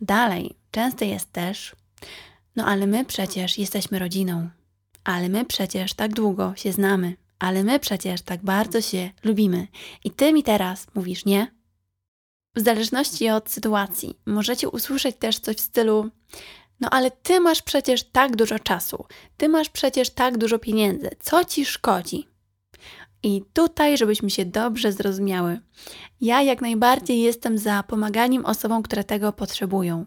Dalej, 0.01 0.57
często 0.71 1.05
jest 1.05 1.33
też, 1.33 1.77
no 2.57 2.67
ale 2.67 2.87
my 2.87 3.05
przecież 3.05 3.59
jesteśmy 3.59 3.99
rodziną, 3.99 4.49
ale 5.05 5.29
my 5.29 5.45
przecież 5.45 5.95
tak 5.95 6.15
długo 6.15 6.53
się 6.57 6.73
znamy, 6.73 7.17
ale 7.41 7.65
my 7.65 7.79
przecież 7.79 8.23
tak 8.23 8.45
bardzo 8.45 8.81
się 8.81 9.11
lubimy 9.25 9.67
i 10.05 10.11
ty 10.11 10.33
mi 10.33 10.43
teraz 10.43 10.87
mówisz 10.95 11.25
nie? 11.25 11.55
W 12.57 12.61
zależności 12.61 13.31
od 13.31 13.51
sytuacji 13.51 14.19
możecie 14.27 14.69
usłyszeć 14.69 15.17
też 15.17 15.39
coś 15.39 15.57
w 15.57 15.61
stylu: 15.61 16.11
No, 16.81 16.91
ale 16.91 17.11
ty 17.11 17.41
masz 17.41 17.63
przecież 17.63 18.03
tak 18.03 18.37
dużo 18.37 18.59
czasu, 18.59 19.05
ty 19.37 19.49
masz 19.49 19.69
przecież 19.69 20.11
tak 20.11 20.39
dużo 20.39 20.59
pieniędzy, 20.59 21.11
co 21.21 21.45
ci 21.45 21.65
szkodzi? 21.65 22.29
I 23.23 23.43
tutaj, 23.53 23.99
żebyśmy 23.99 24.31
się 24.31 24.45
dobrze 24.45 24.93
zrozumiały, 24.93 25.61
ja 26.21 26.43
jak 26.43 26.61
najbardziej 26.61 27.21
jestem 27.21 27.59
za 27.59 27.83
pomaganiem 27.83 28.47
osobom, 28.47 28.83
które 28.83 29.05
tego 29.05 29.33
potrzebują. 29.33 30.07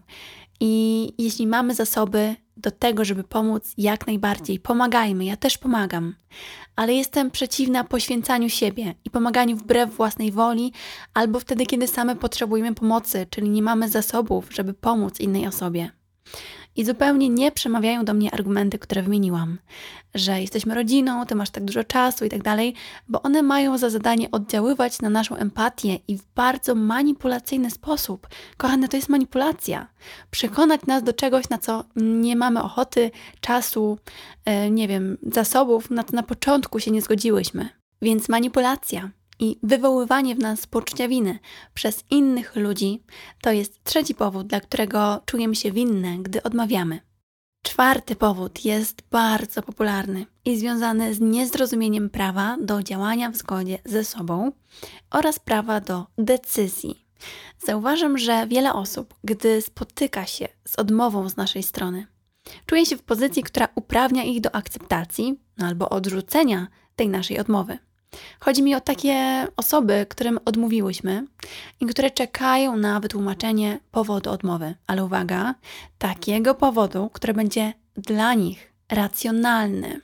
I 0.60 1.12
jeśli 1.18 1.46
mamy 1.46 1.74
zasoby 1.74 2.36
do 2.56 2.70
tego, 2.70 3.04
żeby 3.04 3.24
pomóc, 3.24 3.72
jak 3.78 4.06
najbardziej 4.06 4.60
pomagajmy. 4.60 5.24
Ja 5.24 5.36
też 5.36 5.58
pomagam, 5.58 6.14
ale 6.76 6.94
jestem 6.94 7.30
przeciwna 7.30 7.84
poświęcaniu 7.84 8.48
siebie 8.48 8.94
i 9.04 9.10
pomaganiu 9.10 9.56
wbrew 9.56 9.96
własnej 9.96 10.32
woli, 10.32 10.72
albo 11.14 11.40
wtedy, 11.40 11.66
kiedy 11.66 11.88
same 11.88 12.16
potrzebujemy 12.16 12.74
pomocy, 12.74 13.26
czyli 13.30 13.50
nie 13.50 13.62
mamy 13.62 13.88
zasobów, 13.88 14.48
żeby 14.50 14.74
pomóc 14.74 15.20
innej 15.20 15.46
osobie. 15.46 15.90
I 16.76 16.84
zupełnie 16.84 17.28
nie 17.28 17.52
przemawiają 17.52 18.04
do 18.04 18.14
mnie 18.14 18.34
argumenty, 18.34 18.78
które 18.78 19.02
wymieniłam, 19.02 19.58
że 20.14 20.40
jesteśmy 20.40 20.74
rodziną, 20.74 21.26
ty 21.26 21.34
masz 21.34 21.50
tak 21.50 21.64
dużo 21.64 21.84
czasu 21.84 22.24
i 22.24 22.28
tak 22.28 22.42
dalej, 22.42 22.74
bo 23.08 23.22
one 23.22 23.42
mają 23.42 23.78
za 23.78 23.90
zadanie 23.90 24.30
oddziaływać 24.30 25.00
na 25.00 25.10
naszą 25.10 25.36
empatię 25.36 25.98
i 26.08 26.18
w 26.18 26.22
bardzo 26.34 26.74
manipulacyjny 26.74 27.70
sposób. 27.70 28.28
Kochane, 28.56 28.88
to 28.88 28.96
jest 28.96 29.08
manipulacja. 29.08 29.86
Przekonać 30.30 30.80
nas 30.86 31.02
do 31.02 31.12
czegoś, 31.12 31.48
na 31.48 31.58
co 31.58 31.84
nie 31.96 32.36
mamy 32.36 32.62
ochoty, 32.62 33.10
czasu, 33.40 33.98
e, 34.44 34.70
nie 34.70 34.88
wiem, 34.88 35.18
zasobów, 35.32 35.90
na 35.90 36.02
to 36.02 36.16
na 36.16 36.22
początku 36.22 36.80
się 36.80 36.90
nie 36.90 37.02
zgodziłyśmy. 37.02 37.68
Więc 38.02 38.28
manipulacja 38.28 39.10
i 39.44 39.58
wywoływanie 39.62 40.34
w 40.34 40.38
nas 40.38 40.66
poczucia 40.66 41.08
winy 41.08 41.38
przez 41.74 42.04
innych 42.10 42.56
ludzi 42.56 43.02
to 43.42 43.52
jest 43.52 43.84
trzeci 43.84 44.14
powód, 44.14 44.46
dla 44.46 44.60
którego 44.60 45.22
czujemy 45.26 45.56
się 45.56 45.72
winne, 45.72 46.18
gdy 46.18 46.42
odmawiamy. 46.42 47.00
Czwarty 47.62 48.16
powód 48.16 48.64
jest 48.64 49.02
bardzo 49.10 49.62
popularny 49.62 50.26
i 50.44 50.58
związany 50.58 51.14
z 51.14 51.20
niezrozumieniem 51.20 52.10
prawa 52.10 52.56
do 52.60 52.82
działania 52.82 53.30
w 53.30 53.36
zgodzie 53.36 53.78
ze 53.84 54.04
sobą 54.04 54.52
oraz 55.10 55.38
prawa 55.38 55.80
do 55.80 56.06
decyzji. 56.18 57.06
Zauważam, 57.66 58.18
że 58.18 58.46
wiele 58.46 58.72
osób, 58.72 59.14
gdy 59.24 59.62
spotyka 59.62 60.26
się 60.26 60.48
z 60.68 60.78
odmową 60.78 61.28
z 61.28 61.36
naszej 61.36 61.62
strony, 61.62 62.06
czuje 62.66 62.86
się 62.86 62.96
w 62.96 63.02
pozycji, 63.02 63.42
która 63.42 63.68
uprawnia 63.74 64.24
ich 64.24 64.40
do 64.40 64.54
akceptacji 64.54 65.40
no 65.58 65.66
albo 65.66 65.88
odrzucenia 65.88 66.66
tej 66.96 67.08
naszej 67.08 67.38
odmowy. 67.38 67.78
Chodzi 68.40 68.62
mi 68.62 68.74
o 68.74 68.80
takie 68.80 69.46
osoby, 69.56 70.06
którym 70.08 70.38
odmówiłyśmy 70.44 71.26
i 71.80 71.86
które 71.86 72.10
czekają 72.10 72.76
na 72.76 73.00
wytłumaczenie 73.00 73.78
powodu 73.90 74.30
odmowy. 74.30 74.74
Ale 74.86 75.04
uwaga, 75.04 75.54
takiego 75.98 76.54
powodu, 76.54 77.10
który 77.12 77.34
będzie 77.34 77.72
dla 77.96 78.34
nich 78.34 78.72
racjonalny. 78.88 80.00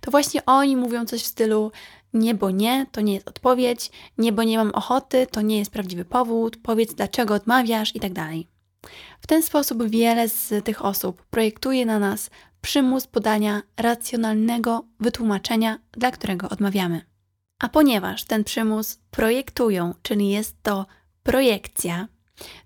To 0.00 0.10
właśnie 0.10 0.44
oni 0.44 0.76
mówią 0.76 1.06
coś 1.06 1.22
w 1.22 1.26
stylu: 1.26 1.72
nie, 2.14 2.34
bo 2.34 2.50
nie, 2.50 2.86
to 2.92 3.00
nie 3.00 3.14
jest 3.14 3.28
odpowiedź, 3.28 3.90
nie, 4.18 4.32
bo 4.32 4.42
nie 4.42 4.58
mam 4.58 4.70
ochoty, 4.70 5.26
to 5.30 5.40
nie 5.40 5.58
jest 5.58 5.70
prawdziwy 5.70 6.04
powód, 6.04 6.56
powiedz 6.62 6.94
dlaczego 6.94 7.34
odmawiasz 7.34 7.96
i 7.96 8.00
tak 8.00 8.12
dalej. 8.12 8.48
W 9.20 9.26
ten 9.26 9.42
sposób 9.42 9.88
wiele 9.88 10.28
z 10.28 10.64
tych 10.64 10.84
osób 10.84 11.22
projektuje 11.22 11.86
na 11.86 11.98
nas 11.98 12.30
przymus 12.60 13.06
podania 13.06 13.62
racjonalnego 13.76 14.84
wytłumaczenia, 15.00 15.78
dla 15.92 16.10
którego 16.10 16.48
odmawiamy. 16.48 17.13
A 17.64 17.68
ponieważ 17.68 18.24
ten 18.24 18.44
przymus 18.44 18.98
projektują, 19.10 19.94
czyli 20.02 20.30
jest 20.30 20.62
to 20.62 20.86
projekcja, 21.22 22.08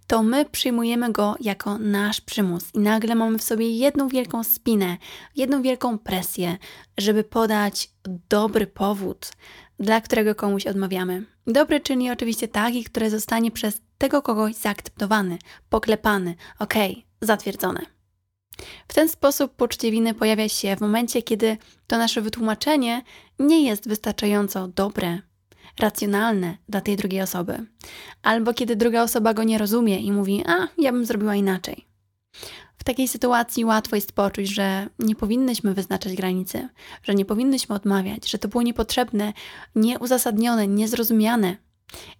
to 0.06 0.22
my 0.22 0.44
przyjmujemy 0.44 1.12
go 1.12 1.36
jako 1.40 1.78
nasz 1.78 2.20
przymus 2.20 2.74
i 2.74 2.78
nagle 2.78 3.14
mamy 3.14 3.38
w 3.38 3.42
sobie 3.42 3.70
jedną 3.70 4.08
wielką 4.08 4.44
spinę, 4.44 4.96
jedną 5.36 5.62
wielką 5.62 5.98
presję, 5.98 6.56
żeby 6.96 7.24
podać 7.24 7.90
dobry 8.28 8.66
powód, 8.66 9.32
dla 9.80 10.00
którego 10.00 10.34
komuś 10.34 10.66
odmawiamy. 10.66 11.24
Dobry, 11.46 11.80
czyli 11.80 12.10
oczywiście 12.10 12.48
taki, 12.48 12.84
który 12.84 13.10
zostanie 13.10 13.50
przez 13.50 13.80
tego 13.98 14.22
kogoś 14.22 14.54
zaakceptowany, 14.54 15.38
poklepany, 15.70 16.34
ok, 16.58 16.74
zatwierdzone. 17.20 17.97
W 18.88 18.94
ten 18.94 19.08
sposób 19.08 19.54
poczucie 19.54 19.90
winy 19.90 20.14
pojawia 20.14 20.48
się 20.48 20.76
w 20.76 20.80
momencie, 20.80 21.22
kiedy 21.22 21.56
to 21.86 21.98
nasze 21.98 22.20
wytłumaczenie 22.20 23.02
nie 23.38 23.62
jest 23.62 23.88
wystarczająco 23.88 24.68
dobre, 24.68 25.18
racjonalne 25.78 26.56
dla 26.68 26.80
tej 26.80 26.96
drugiej 26.96 27.22
osoby, 27.22 27.66
albo 28.22 28.54
kiedy 28.54 28.76
druga 28.76 29.02
osoba 29.02 29.34
go 29.34 29.44
nie 29.44 29.58
rozumie 29.58 29.98
i 29.98 30.12
mówi: 30.12 30.44
A, 30.46 30.68
ja 30.78 30.92
bym 30.92 31.04
zrobiła 31.04 31.34
inaczej. 31.34 31.88
W 32.78 32.84
takiej 32.84 33.08
sytuacji 33.08 33.64
łatwo 33.64 33.96
jest 33.96 34.12
poczuć, 34.12 34.48
że 34.48 34.88
nie 34.98 35.14
powinnyśmy 35.14 35.74
wyznaczać 35.74 36.14
granicy, 36.14 36.68
że 37.02 37.14
nie 37.14 37.24
powinnyśmy 37.24 37.74
odmawiać, 37.74 38.30
że 38.30 38.38
to 38.38 38.48
było 38.48 38.62
niepotrzebne, 38.62 39.32
nieuzasadnione, 39.74 40.66
niezrozumiane. 40.68 41.56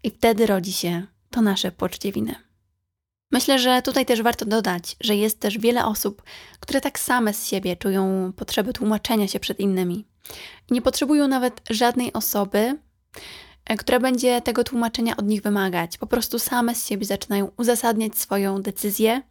I 0.03 0.11
wtedy 0.11 0.47
rodzi 0.47 0.73
się 0.73 1.07
to 1.31 1.43
nasze 1.43 1.73
poczucie 1.73 2.13
winy. 2.13 2.48
Myślę, 3.31 3.59
że 3.59 3.83
tutaj 3.83 4.07
też 4.07 4.23
warto 4.23 4.45
dodać, 4.45 4.97
że 5.01 5.17
jest 5.17 5.41
też 5.41 5.59
wiele 5.59 5.87
osób, 5.87 6.23
które 6.61 6.81
tak 6.81 6.99
same 6.99 7.35
z 7.35 7.47
siebie 7.47 7.77
czują 7.77 8.33
potrzebę 8.37 8.73
tłumaczenia 8.73 9.29
się 9.29 9.41
przed 9.41 9.61
innymi. 9.61 10.07
Nie 10.71 10.83
potrzebują 10.83 11.29
nawet 11.29 11.61
żadnej 11.71 12.13
osoby, 12.13 12.79
e, 13.65 13.77
która 13.77 14.01
będzie 14.01 14.41
tego 14.41 14.65
tłumaczenia 14.65 15.17
od 15.17 15.27
nich 15.27 15.43
wymagać. 15.43 15.99
Po 15.99 16.07
prostu 16.07 16.39
same 16.39 16.75
z 16.75 16.87
siebie 16.87 17.07
zaczynają 17.07 17.51
uzasadniać 17.57 18.19
swoją 18.19 18.63
decyzję, 18.63 19.23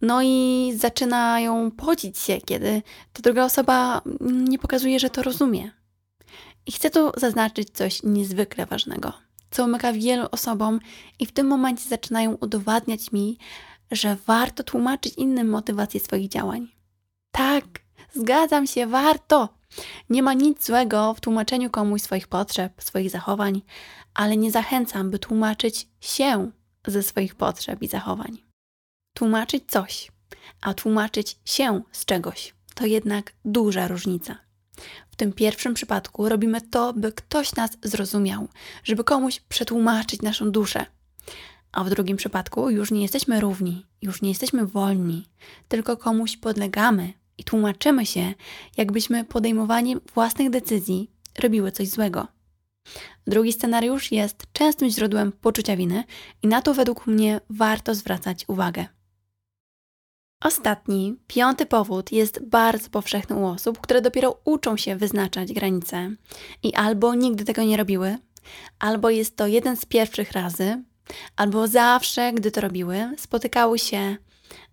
no 0.00 0.22
i 0.22 0.72
zaczynają 0.76 1.70
podzić 1.70 2.18
się, 2.18 2.38
kiedy 2.40 2.82
ta 3.12 3.22
druga 3.22 3.44
osoba 3.44 4.02
nie 4.20 4.58
pokazuje, 4.58 5.00
że 5.00 5.10
to 5.10 5.22
rozumie. 5.22 5.70
I 6.66 6.72
chcę 6.72 6.90
tu 6.90 7.12
zaznaczyć 7.16 7.70
coś 7.70 8.02
niezwykle 8.02 8.66
ważnego 8.66 9.29
co 9.50 9.64
umyka 9.64 9.92
wielu 9.92 10.26
osobom 10.30 10.80
i 11.18 11.26
w 11.26 11.32
tym 11.32 11.46
momencie 11.46 11.88
zaczynają 11.88 12.34
udowadniać 12.34 13.12
mi, 13.12 13.38
że 13.90 14.16
warto 14.26 14.64
tłumaczyć 14.64 15.14
innym 15.14 15.48
motywację 15.48 16.00
swoich 16.00 16.28
działań. 16.28 16.68
Tak, 17.30 17.64
zgadzam 18.14 18.66
się, 18.66 18.86
warto. 18.86 19.48
Nie 20.10 20.22
ma 20.22 20.32
nic 20.34 20.66
złego 20.66 21.14
w 21.14 21.20
tłumaczeniu 21.20 21.70
komuś 21.70 22.02
swoich 22.02 22.28
potrzeb, 22.28 22.82
swoich 22.82 23.10
zachowań, 23.10 23.62
ale 24.14 24.36
nie 24.36 24.50
zachęcam, 24.50 25.10
by 25.10 25.18
tłumaczyć 25.18 25.88
się 26.00 26.50
ze 26.86 27.02
swoich 27.02 27.34
potrzeb 27.34 27.82
i 27.82 27.88
zachowań. 27.88 28.38
Tłumaczyć 29.14 29.64
coś, 29.66 30.12
a 30.60 30.74
tłumaczyć 30.74 31.38
się 31.44 31.82
z 31.92 32.04
czegoś 32.04 32.54
to 32.74 32.86
jednak 32.86 33.32
duża 33.44 33.88
różnica 33.88 34.38
tym 35.20 35.32
pierwszym 35.32 35.74
przypadku 35.74 36.28
robimy 36.28 36.60
to, 36.60 36.92
by 36.92 37.12
ktoś 37.12 37.54
nas 37.54 37.70
zrozumiał, 37.82 38.48
żeby 38.84 39.04
komuś 39.04 39.40
przetłumaczyć 39.40 40.22
naszą 40.22 40.50
duszę. 40.50 40.86
A 41.72 41.84
w 41.84 41.90
drugim 41.90 42.16
przypadku 42.16 42.70
już 42.70 42.90
nie 42.90 43.02
jesteśmy 43.02 43.40
równi, 43.40 43.86
już 44.02 44.22
nie 44.22 44.28
jesteśmy 44.28 44.66
wolni, 44.66 45.28
tylko 45.68 45.96
komuś 45.96 46.36
podlegamy 46.36 47.12
i 47.38 47.44
tłumaczymy 47.44 48.06
się, 48.06 48.34
jakbyśmy 48.76 49.24
podejmowaniem 49.24 50.00
własnych 50.14 50.50
decyzji 50.50 51.10
robiły 51.38 51.72
coś 51.72 51.88
złego. 51.88 52.26
Drugi 53.26 53.52
scenariusz 53.52 54.12
jest 54.12 54.46
częstym 54.52 54.90
źródłem 54.90 55.32
poczucia 55.32 55.76
winy 55.76 56.04
i 56.42 56.46
na 56.46 56.62
to 56.62 56.74
według 56.74 57.06
mnie 57.06 57.40
warto 57.50 57.94
zwracać 57.94 58.44
uwagę. 58.48 58.99
Ostatni, 60.44 61.16
piąty 61.26 61.66
powód 61.66 62.12
jest 62.12 62.44
bardzo 62.46 62.90
powszechny 62.90 63.36
u 63.36 63.46
osób, 63.46 63.80
które 63.80 64.02
dopiero 64.02 64.40
uczą 64.44 64.76
się 64.76 64.96
wyznaczać 64.96 65.52
granice 65.52 66.10
i 66.62 66.74
albo 66.74 67.14
nigdy 67.14 67.44
tego 67.44 67.62
nie 67.62 67.76
robiły, 67.76 68.18
albo 68.78 69.10
jest 69.10 69.36
to 69.36 69.46
jeden 69.46 69.76
z 69.76 69.84
pierwszych 69.84 70.32
razy, 70.32 70.82
albo 71.36 71.68
zawsze, 71.68 72.32
gdy 72.32 72.50
to 72.50 72.60
robiły, 72.60 73.14
spotykały 73.18 73.78
się 73.78 74.16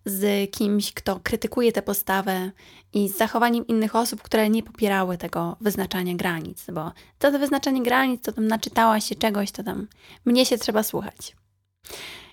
z 0.04 0.50
kimś, 0.50 0.92
kto 0.92 1.20
krytykuje 1.22 1.72
tę 1.72 1.82
postawę 1.82 2.50
i 2.94 3.08
z 3.08 3.16
zachowaniem 3.16 3.66
innych 3.66 3.96
osób, 3.96 4.22
które 4.22 4.50
nie 4.50 4.62
popierały 4.62 5.18
tego 5.18 5.56
wyznaczania 5.60 6.14
granic, 6.14 6.66
bo 6.72 6.92
to, 7.18 7.32
to 7.32 7.38
wyznaczanie 7.38 7.82
granic, 7.82 8.22
to 8.22 8.32
tam 8.32 8.46
naczytała 8.46 9.00
się 9.00 9.14
czegoś, 9.14 9.52
to 9.52 9.62
tam 9.62 9.86
mnie 10.24 10.46
się 10.46 10.58
trzeba 10.58 10.82
słuchać. 10.82 11.36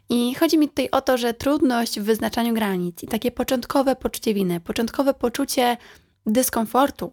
I 0.10 0.36
chodzi 0.36 0.58
mi 0.58 0.70
tutaj 0.70 0.90
o 0.92 1.02
to, 1.02 1.18
że 1.18 1.34
trudność 1.34 2.00
w 2.00 2.04
wyznaczaniu 2.04 2.54
granic 2.54 3.04
i 3.04 3.08
takie 3.08 3.32
początkowe 3.32 3.96
poczucie 3.96 4.34
winy, 4.34 4.60
początkowe 4.60 5.14
poczucie 5.14 5.78
dyskomfortu 6.26 7.12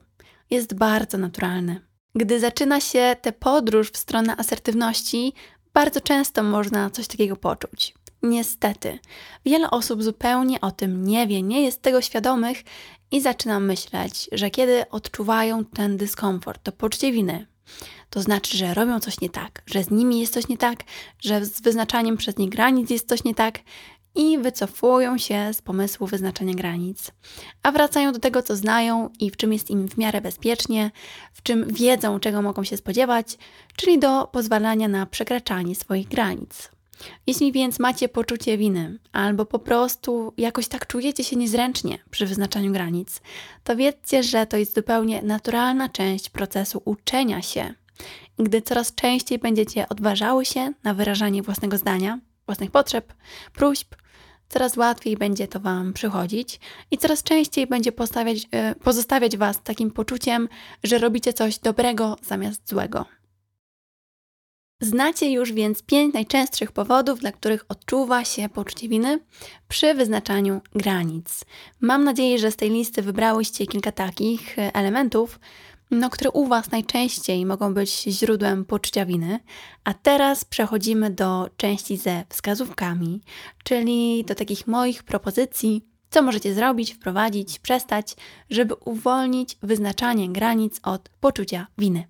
jest 0.51 0.75
bardzo 0.75 1.19
naturalne. 1.19 1.81
Gdy 2.15 2.41
zaczyna 2.41 2.81
się 2.81 3.17
tę 3.23 3.33
podróż 3.33 3.91
w 3.91 3.97
stronę 3.97 4.37
asertywności, 4.37 5.33
bardzo 5.75 6.01
często 6.01 6.43
można 6.43 6.91
coś 6.91 7.07
takiego 7.07 7.37
poczuć. 7.37 7.95
Niestety, 8.23 8.99
wiele 9.45 9.71
osób 9.71 10.03
zupełnie 10.03 10.61
o 10.61 10.71
tym 10.71 11.05
nie 11.05 11.27
wie, 11.27 11.43
nie 11.43 11.63
jest 11.63 11.83
tego 11.83 12.01
świadomych 12.01 12.63
i 13.11 13.21
zaczyna 13.21 13.61
myśleć, 13.61 14.29
że 14.33 14.51
kiedy 14.51 14.91
odczuwają 14.91 15.65
ten 15.65 15.97
dyskomfort, 15.97 16.63
to 16.63 16.73
poczucie 16.73 17.13
winy, 17.13 17.47
to 18.13 18.23
znaczy, 18.23 18.57
że 18.57 18.75
robią 18.75 19.01
coś 19.01 19.21
nie 19.21 19.31
tak, 19.31 19.63
że 19.67 19.85
z 19.85 19.91
nimi 19.91 20.21
jest 20.21 20.33
coś 20.33 20.49
nie 20.49 20.59
tak, 20.59 20.85
że 21.21 21.45
z 21.45 21.61
wyznaczaniem 21.61 22.17
przez 22.17 22.37
nie 22.37 22.49
granic 22.49 22.91
jest 22.91 23.09
coś 23.09 23.25
nie 23.25 23.35
tak 23.35 23.59
i 24.15 24.39
wycofują 24.39 25.19
się 25.19 25.55
z 25.55 25.63
pomysłu 25.63 26.07
wyznaczania 26.07 26.55
granic, 26.55 27.11
a 27.63 27.73
wracają 27.73 28.13
do 28.13 28.19
tego, 28.19 28.43
co 28.43 28.57
znają 28.57 29.11
i 29.21 29.31
w 29.31 29.37
czym 29.37 29.53
jest 29.53 29.71
im 29.71 29.89
w 29.89 29.99
miarę 29.99 30.21
bezpiecznie, 30.21 30.91
w 31.33 31.43
czym 31.43 31.67
wiedzą, 31.69 32.21
czego 32.21 32.43
mogą 32.43 32.65
się 32.65 32.77
spodziewać, 32.77 33.39
czyli 33.77 33.99
do 33.99 34.27
pozwalania 34.27 34.89
na 34.89 35.07
przekraczanie 35.07 35.75
swoich 35.75 36.09
granic. 36.09 36.71
Jeśli 37.27 37.53
więc 37.53 37.79
macie 37.79 38.09
poczucie 38.09 38.59
winy, 38.59 38.99
albo 39.13 39.47
po 39.47 39.59
prostu 39.59 40.33
jakoś 40.37 40.69
tak 40.69 40.87
czujecie 40.87 41.25
się 41.25 41.37
niezręcznie 41.37 41.99
przy 42.11 42.27
wyznaczaniu 42.27 42.73
granic, 42.73 43.21
to 43.65 43.77
wiedzcie, 43.77 44.23
że 44.23 44.47
to 44.47 44.57
jest 44.57 44.75
zupełnie 44.75 45.23
naturalna 45.23 45.89
część 45.89 46.29
procesu 46.29 46.83
uczenia 46.85 47.43
się. 47.43 47.75
Gdy 48.39 48.63
coraz 48.63 48.95
częściej 48.95 49.39
będziecie 49.39 49.89
odważały 49.89 50.45
się 50.45 50.73
na 50.85 50.95
wyrażanie 50.95 51.43
własnego 51.43 51.79
zdania, 51.79 52.19
własnych 52.47 52.71
potrzeb, 52.71 53.15
próśb, 53.53 53.95
coraz 54.53 54.77
łatwiej 54.77 55.17
będzie 55.17 55.49
to 55.49 55.61
Wam 55.61 55.93
przychodzić 55.93 56.61
i 56.91 56.99
coraz 56.99 57.23
częściej 57.23 57.67
będzie 57.67 57.93
e, 58.51 58.75
pozostawiać 58.75 59.37
Was 59.37 59.63
takim 59.63 59.91
poczuciem, 59.91 60.49
że 60.85 60.99
robicie 60.99 61.33
coś 61.33 61.59
dobrego 61.59 62.17
zamiast 62.23 62.69
złego. 62.69 63.05
Znacie 64.81 65.31
już 65.31 65.53
więc 65.53 65.83
pięć 65.83 66.15
najczęstszych 66.15 66.73
powodów, 66.73 67.21
dla 67.21 67.33
których 67.33 67.65
odczuwa 67.69 68.25
się 68.25 68.49
poczucie 68.49 68.89
winy 68.89 69.21
przy 69.69 69.95
wyznaczaniu 69.95 70.61
granic. 70.75 71.45
Mam 71.81 72.05
nadzieję, 72.05 72.39
że 72.39 72.51
z 72.51 72.57
tej 72.57 72.71
listy 72.71 73.03
wybrałyście 73.03 73.67
kilka 73.67 73.93
takich 73.93 74.59
e, 74.59 74.75
elementów, 74.75 75.41
no, 75.93 76.11
które 76.11 76.31
u 76.31 76.47
Was 76.47 76.71
najczęściej 76.71 77.47
mogą 77.47 77.75
być 77.75 78.03
źródłem 78.03 78.65
poczucia 78.65 79.07
winy. 79.07 79.41
A 79.85 79.95
teraz 79.95 80.45
przechodzimy 80.45 81.11
do 81.11 81.51
części 81.57 81.97
ze 81.97 82.25
wskazówkami, 82.29 83.21
czyli 83.65 84.25
do 84.25 84.35
takich 84.35 84.67
moich 84.67 85.03
propozycji, 85.03 85.85
co 86.11 86.23
możecie 86.23 86.55
zrobić, 86.55 86.95
wprowadzić, 86.95 87.59
przestać, 87.59 88.17
żeby 88.51 88.75
uwolnić 88.75 89.57
wyznaczanie 89.63 90.29
granic 90.29 90.81
od 90.83 91.09
poczucia 91.09 91.67
winy. 91.79 92.09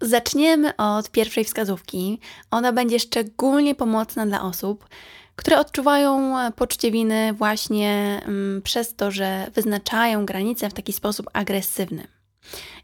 Zaczniemy 0.00 0.76
od 0.76 1.10
pierwszej 1.10 1.44
wskazówki. 1.44 2.18
Ona 2.50 2.72
będzie 2.72 3.00
szczególnie 3.00 3.74
pomocna 3.74 4.26
dla 4.26 4.42
osób, 4.42 4.88
które 5.36 5.58
odczuwają 5.58 6.36
poczucie 6.52 6.90
winy 6.90 7.32
właśnie 7.32 8.20
mm, 8.24 8.62
przez 8.62 8.94
to, 8.94 9.10
że 9.10 9.46
wyznaczają 9.54 10.26
granice 10.26 10.70
w 10.70 10.74
taki 10.74 10.92
sposób 10.92 11.26
agresywny. 11.32 12.06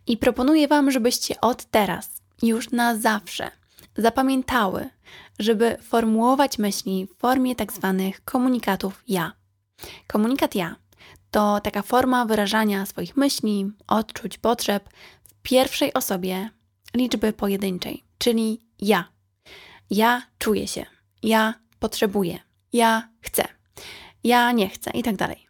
I 0.09 0.17
proponuję 0.17 0.69
Wam, 0.69 0.91
żebyście 0.91 1.41
od 1.41 1.65
teraz, 1.65 2.23
już 2.43 2.71
na 2.71 2.97
zawsze, 2.97 3.51
zapamiętały, 3.97 4.89
żeby 5.39 5.77
formułować 5.83 6.59
myśli 6.59 7.07
w 7.07 7.19
formie 7.21 7.55
tak 7.57 7.73
zwanych 7.73 8.25
komunikatów 8.25 9.03
ja. 9.09 9.33
Komunikat 10.07 10.55
ja 10.55 10.77
to 11.31 11.61
taka 11.61 11.83
forma 11.83 12.25
wyrażania 12.25 12.87
swoich 12.87 13.17
myśli, 13.17 13.71
odczuć, 13.87 14.39
potrzeb 14.39 14.89
w 15.25 15.35
pierwszej 15.43 15.95
osobie 15.95 16.51
liczby 16.95 17.33
pojedynczej, 17.33 18.05
czyli 18.19 18.61
ja. 18.81 19.05
Ja 19.91 20.23
czuję 20.39 20.69
się, 20.69 20.87
ja 21.23 21.55
potrzebuję, 21.79 22.39
ja 22.73 23.09
chcę, 23.21 23.45
ja 24.25 24.53
nie 24.53 24.69
chcę 24.69 24.91
i 24.91 25.03
tak 25.03 25.17
dalej. 25.17 25.48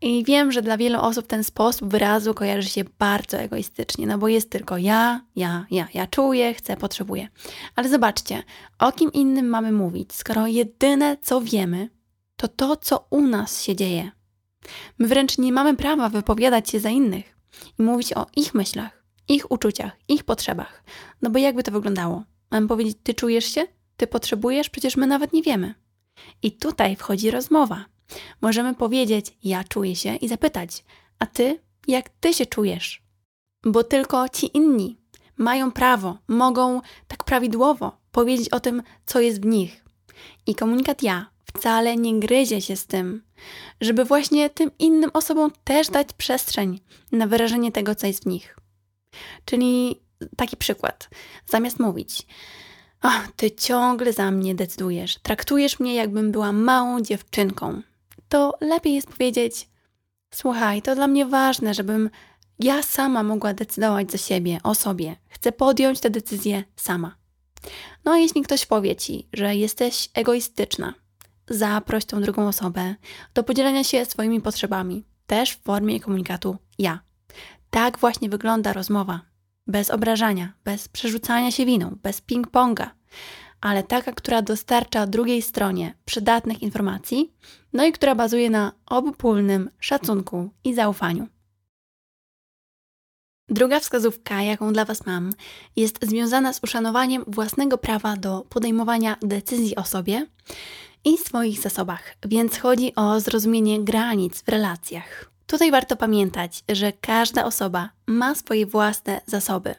I 0.00 0.24
wiem, 0.24 0.52
że 0.52 0.62
dla 0.62 0.76
wielu 0.76 1.00
osób 1.00 1.26
ten 1.26 1.44
sposób 1.44 1.90
wyrazu 1.90 2.34
kojarzy 2.34 2.68
się 2.68 2.84
bardzo 2.98 3.36
egoistycznie, 3.36 4.06
no 4.06 4.18
bo 4.18 4.28
jest 4.28 4.50
tylko 4.50 4.76
ja, 4.76 5.20
ja, 5.36 5.66
ja, 5.70 5.88
ja 5.94 6.06
czuję, 6.06 6.54
chcę, 6.54 6.76
potrzebuję. 6.76 7.28
Ale 7.74 7.88
zobaczcie, 7.88 8.42
o 8.78 8.92
kim 8.92 9.12
innym 9.12 9.46
mamy 9.46 9.72
mówić, 9.72 10.12
skoro 10.12 10.46
jedyne 10.46 11.16
co 11.22 11.40
wiemy, 11.40 11.88
to 12.36 12.48
to, 12.48 12.76
co 12.76 13.06
u 13.10 13.20
nas 13.20 13.62
się 13.62 13.76
dzieje. 13.76 14.10
My 14.98 15.08
wręcz 15.08 15.38
nie 15.38 15.52
mamy 15.52 15.76
prawa 15.76 16.08
wypowiadać 16.08 16.70
się 16.70 16.80
za 16.80 16.90
innych 16.90 17.38
i 17.78 17.82
mówić 17.82 18.12
o 18.12 18.26
ich 18.36 18.54
myślach, 18.54 19.04
ich 19.28 19.50
uczuciach, 19.50 19.92
ich 20.08 20.24
potrzebach. 20.24 20.84
No 21.22 21.30
bo 21.30 21.38
jakby 21.38 21.62
to 21.62 21.72
wyglądało? 21.72 22.24
Mam 22.50 22.68
powiedzieć, 22.68 22.98
ty 23.02 23.14
czujesz 23.14 23.44
się? 23.44 23.66
Ty 23.96 24.06
potrzebujesz? 24.06 24.70
Przecież 24.70 24.96
my 24.96 25.06
nawet 25.06 25.32
nie 25.32 25.42
wiemy. 25.42 25.74
I 26.42 26.52
tutaj 26.52 26.96
wchodzi 26.96 27.30
rozmowa. 27.30 27.84
Możemy 28.40 28.74
powiedzieć: 28.74 29.36
Ja 29.44 29.64
czuję 29.64 29.96
się 29.96 30.16
i 30.16 30.28
zapytać: 30.28 30.84
A 31.18 31.26
ty, 31.26 31.60
jak 31.88 32.08
ty 32.08 32.34
się 32.34 32.46
czujesz? 32.46 33.02
Bo 33.64 33.84
tylko 33.84 34.28
ci 34.28 34.56
inni 34.56 34.98
mają 35.36 35.72
prawo, 35.72 36.18
mogą 36.28 36.80
tak 37.08 37.24
prawidłowo 37.24 37.98
powiedzieć 38.12 38.48
o 38.48 38.60
tym, 38.60 38.82
co 39.06 39.20
jest 39.20 39.42
w 39.42 39.46
nich. 39.46 39.84
I 40.46 40.54
komunikat 40.54 41.02
ja 41.02 41.30
wcale 41.44 41.96
nie 41.96 42.20
gryzie 42.20 42.60
się 42.60 42.76
z 42.76 42.86
tym, 42.86 43.22
żeby 43.80 44.04
właśnie 44.04 44.50
tym 44.50 44.70
innym 44.78 45.10
osobom 45.14 45.50
też 45.64 45.88
dać 45.88 46.12
przestrzeń 46.12 46.80
na 47.12 47.26
wyrażenie 47.26 47.72
tego, 47.72 47.94
co 47.94 48.06
jest 48.06 48.22
w 48.22 48.26
nich. 48.26 48.56
Czyli 49.44 50.00
taki 50.36 50.56
przykład. 50.56 51.08
Zamiast 51.46 51.80
mówić, 51.80 52.26
ty 53.36 53.50
ciągle 53.50 54.12
za 54.12 54.30
mnie 54.30 54.54
decydujesz, 54.54 55.18
traktujesz 55.18 55.80
mnie, 55.80 55.94
jakbym 55.94 56.32
była 56.32 56.52
małą 56.52 57.00
dziewczynką 57.00 57.82
to 58.28 58.54
lepiej 58.60 58.94
jest 58.94 59.08
powiedzieć: 59.08 59.68
Słuchaj, 60.34 60.82
to 60.82 60.94
dla 60.94 61.06
mnie 61.06 61.26
ważne, 61.26 61.74
żebym 61.74 62.10
ja 62.58 62.82
sama 62.82 63.22
mogła 63.22 63.54
decydować 63.54 64.12
za 64.12 64.18
siebie, 64.18 64.60
o 64.62 64.74
sobie. 64.74 65.16
Chcę 65.28 65.52
podjąć 65.52 66.00
tę 66.00 66.10
decyzję 66.10 66.64
sama. 66.76 67.16
No 68.04 68.12
a 68.12 68.18
jeśli 68.18 68.42
ktoś 68.42 68.66
powie 68.66 68.96
ci, 68.96 69.28
że 69.32 69.56
jesteś 69.56 70.10
egoistyczna, 70.14 70.94
zaproś 71.48 72.04
tą 72.04 72.20
drugą 72.20 72.48
osobę 72.48 72.94
do 73.34 73.44
podzielenia 73.44 73.84
się 73.84 74.04
swoimi 74.04 74.40
potrzebami, 74.40 75.04
też 75.26 75.50
w 75.50 75.62
formie 75.62 76.00
komunikatu 76.00 76.56
ja. 76.78 77.00
Tak 77.70 77.98
właśnie 77.98 78.28
wygląda 78.28 78.72
rozmowa. 78.72 79.20
Bez 79.66 79.90
obrażania, 79.90 80.52
bez 80.64 80.88
przerzucania 80.88 81.50
się 81.50 81.66
winą, 81.66 81.96
bez 82.02 82.22
ping-ponga 82.22 82.88
ale 83.60 83.82
taka, 83.82 84.12
która 84.12 84.42
dostarcza 84.42 85.06
drugiej 85.06 85.42
stronie 85.42 85.94
przydatnych 86.04 86.62
informacji, 86.62 87.32
no 87.72 87.86
i 87.86 87.92
która 87.92 88.14
bazuje 88.14 88.50
na 88.50 88.72
obopólnym 88.86 89.70
szacunku 89.80 90.50
i 90.64 90.74
zaufaniu. 90.74 91.26
Druga 93.48 93.80
wskazówka, 93.80 94.42
jaką 94.42 94.72
dla 94.72 94.84
Was 94.84 95.06
mam, 95.06 95.32
jest 95.76 95.98
związana 96.02 96.52
z 96.52 96.60
uszanowaniem 96.62 97.24
własnego 97.26 97.78
prawa 97.78 98.16
do 98.16 98.46
podejmowania 98.48 99.16
decyzji 99.22 99.76
o 99.76 99.84
sobie 99.84 100.26
i 101.04 101.18
swoich 101.18 101.60
zasobach, 101.60 102.14
więc 102.24 102.58
chodzi 102.58 102.94
o 102.94 103.20
zrozumienie 103.20 103.84
granic 103.84 104.42
w 104.42 104.48
relacjach. 104.48 105.30
Tutaj 105.46 105.70
warto 105.70 105.96
pamiętać, 105.96 106.64
że 106.68 106.92
każda 106.92 107.44
osoba 107.44 107.90
ma 108.06 108.34
swoje 108.34 108.66
własne 108.66 109.20
zasoby 109.26 109.74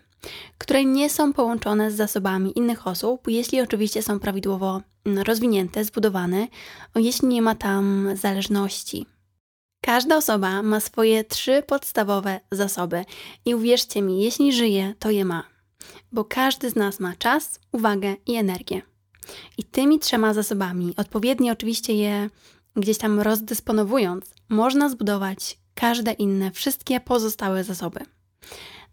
które 0.57 0.85
nie 0.85 1.09
są 1.09 1.33
połączone 1.33 1.91
z 1.91 1.95
zasobami 1.95 2.57
innych 2.57 2.87
osób, 2.87 3.27
jeśli 3.27 3.61
oczywiście 3.61 4.01
są 4.01 4.19
prawidłowo 4.19 4.81
mm, 5.05 5.23
rozwinięte, 5.23 5.83
zbudowane, 5.83 6.47
jeśli 6.95 7.27
nie 7.27 7.41
ma 7.41 7.55
tam 7.55 8.09
zależności. 8.13 9.05
Każda 9.81 10.17
osoba 10.17 10.61
ma 10.61 10.79
swoje 10.79 11.23
trzy 11.23 11.63
podstawowe 11.67 12.39
zasoby 12.51 13.05
i 13.45 13.55
uwierzcie 13.55 14.01
mi, 14.01 14.23
jeśli 14.23 14.53
żyje, 14.53 14.93
to 14.99 15.09
je 15.09 15.25
ma. 15.25 15.43
Bo 16.11 16.25
każdy 16.25 16.69
z 16.69 16.75
nas 16.75 16.99
ma 16.99 17.15
czas, 17.15 17.59
uwagę 17.71 18.15
i 18.25 18.35
energię. 18.35 18.81
I 19.57 19.63
tymi 19.63 19.99
trzema 19.99 20.33
zasobami, 20.33 20.93
odpowiednio 20.97 21.53
oczywiście 21.53 21.93
je 21.93 22.29
gdzieś 22.75 22.97
tam 22.97 23.19
rozdysponowując, 23.19 24.33
można 24.49 24.89
zbudować 24.89 25.57
każde 25.75 26.11
inne, 26.11 26.51
wszystkie 26.51 26.99
pozostałe 26.99 27.63
zasoby. 27.63 27.99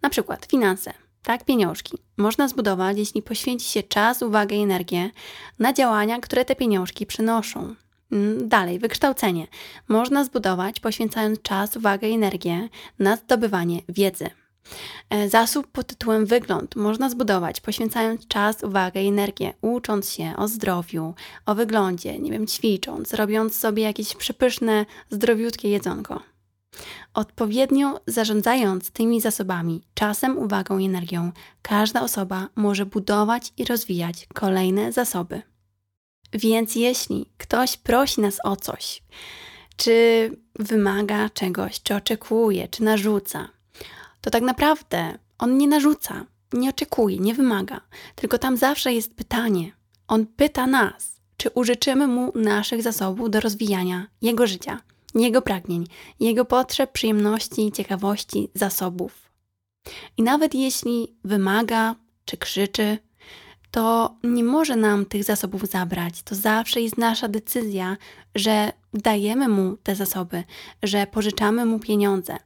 Na 0.03 0.11
przykład 0.11 0.47
finanse, 0.47 0.93
tak, 1.27 1.45
pieniążki. 1.45 1.99
Można 2.17 2.49
zbudować, 2.49 2.99
jeśli 2.99 3.23
poświęci 3.23 3.69
się 3.69 3.83
czas, 3.83 4.23
uwagę 4.23 4.57
i 4.57 4.63
energię 4.63 5.11
na 5.59 5.73
działania, 5.73 6.21
które 6.21 6.45
te 6.45 6.57
pieniążki 6.57 7.07
przynoszą. 7.07 7.75
Mm, 8.13 8.49
dalej, 8.49 8.79
wykształcenie. 8.79 9.47
Można 9.89 10.25
zbudować, 10.25 10.81
poświęcając 10.81 11.43
czas, 11.43 11.77
uwagę 11.77 12.09
i 12.09 12.15
energię 12.15 12.69
na 12.99 13.17
zdobywanie 13.17 13.81
wiedzy. 13.89 14.31
E, 15.11 15.29
zasób 15.29 15.67
pod 15.67 15.87
tytułem 15.87 16.27
wygląd 16.27 16.77
można 16.77 17.11
zbudować, 17.11 17.61
poświęcając 17.61 18.27
czas, 18.27 18.63
uwagę 18.63 19.03
i 19.03 19.09
energię, 19.09 19.55
ucząc 19.61 20.11
się 20.11 20.33
o 20.37 20.49
zdrowiu, 20.49 21.15
o 21.47 21.55
wyglądzie, 21.55 22.19
nie 22.19 22.31
wiem, 22.31 22.47
ćwicząc, 22.47 23.15
robiąc 23.15 23.57
sobie 23.57 23.83
jakieś 23.83 24.15
przepyszne, 24.15 24.87
zdrowiutkie 25.11 25.69
jedzonko. 25.69 26.36
Odpowiednio 27.15 28.01
zarządzając 28.07 28.91
tymi 28.91 29.21
zasobami, 29.21 29.83
czasem, 29.95 30.39
uwagą 30.39 30.79
i 30.79 30.85
energią, 30.85 31.33
każda 31.63 32.03
osoba 32.03 32.49
może 32.57 32.87
budować 32.87 33.53
i 33.57 33.65
rozwijać 33.65 34.29
kolejne 34.35 34.93
zasoby. 34.93 35.43
Więc 36.33 36.75
jeśli 36.75 37.31
ktoś 37.39 37.77
prosi 37.77 38.21
nas 38.21 38.39
o 38.45 38.57
coś, 38.57 39.03
czy 39.77 40.31
wymaga 40.55 41.31
czegoś, 41.31 41.83
czy 41.83 41.95
oczekuje, 41.95 42.69
czy 42.69 42.83
narzuca, 42.83 43.49
to 44.21 44.31
tak 44.31 44.43
naprawdę 44.43 45.19
on 45.39 45.59
nie 45.59 45.69
narzuca, 45.69 46.27
nie 46.53 46.71
oczekuje, 46.71 47.19
nie 47.19 47.35
wymaga, 47.35 47.81
tylko 48.15 48.39
tam 48.39 48.57
zawsze 48.57 48.93
jest 48.93 49.15
pytanie. 49.15 49.73
On 50.09 50.27
pyta 50.27 50.67
nas, 50.67 51.21
czy 51.37 51.51
użyczymy 51.51 52.07
mu 52.07 52.33
naszych 52.35 52.83
zasobów 52.83 53.31
do 53.31 53.41
rozwijania 53.41 54.07
jego 54.23 54.47
życia, 54.47 54.81
jego 55.21 55.43
pragnień, 55.43 55.87
jego 56.21 56.45
potrzeb, 56.45 56.93
przyjemności, 56.93 57.73
ciekawości, 57.73 58.49
zasobów. 58.55 59.31
I 60.17 60.23
nawet 60.23 60.55
jeśli 60.55 61.17
wymaga, 61.25 61.95
czy 62.25 62.37
krzyczy, 62.37 62.99
to 63.71 64.17
nie 64.25 64.45
może 64.45 64.77
nam 64.77 65.07
tych 65.07 65.25
zasobów 65.25 65.67
zabrać. 65.67 66.23
To 66.23 66.35
zawsze 66.35 66.81
jest 66.81 66.99
nasza 66.99 67.29
decyzja, 67.29 67.97
że 68.35 68.73
dajemy 68.95 69.49
mu 69.49 69.77
te 69.77 69.95
zasoby, 69.95 70.45
że 70.83 71.07
pożyczamy 71.07 71.67
mu 71.67 71.79
pieniądze, 71.79 72.37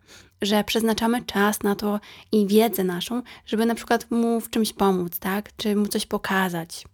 że 0.42 0.64
przeznaczamy 0.64 1.22
czas 1.22 1.62
na 1.62 1.74
to 1.74 2.00
i 2.33 2.46
wiedzę 2.46 2.85
naszą, 2.85 3.22
żeby 3.46 3.66
na 3.66 3.74
przykład 3.74 4.11
mu 4.11 4.40
w 4.40 4.50
czymś 4.50 4.72
pomóc, 4.72 5.18
tak? 5.18 5.56
Czy 5.56 5.76
mu 5.76 5.87
coś 5.87 6.06
pokazać. 6.06 6.85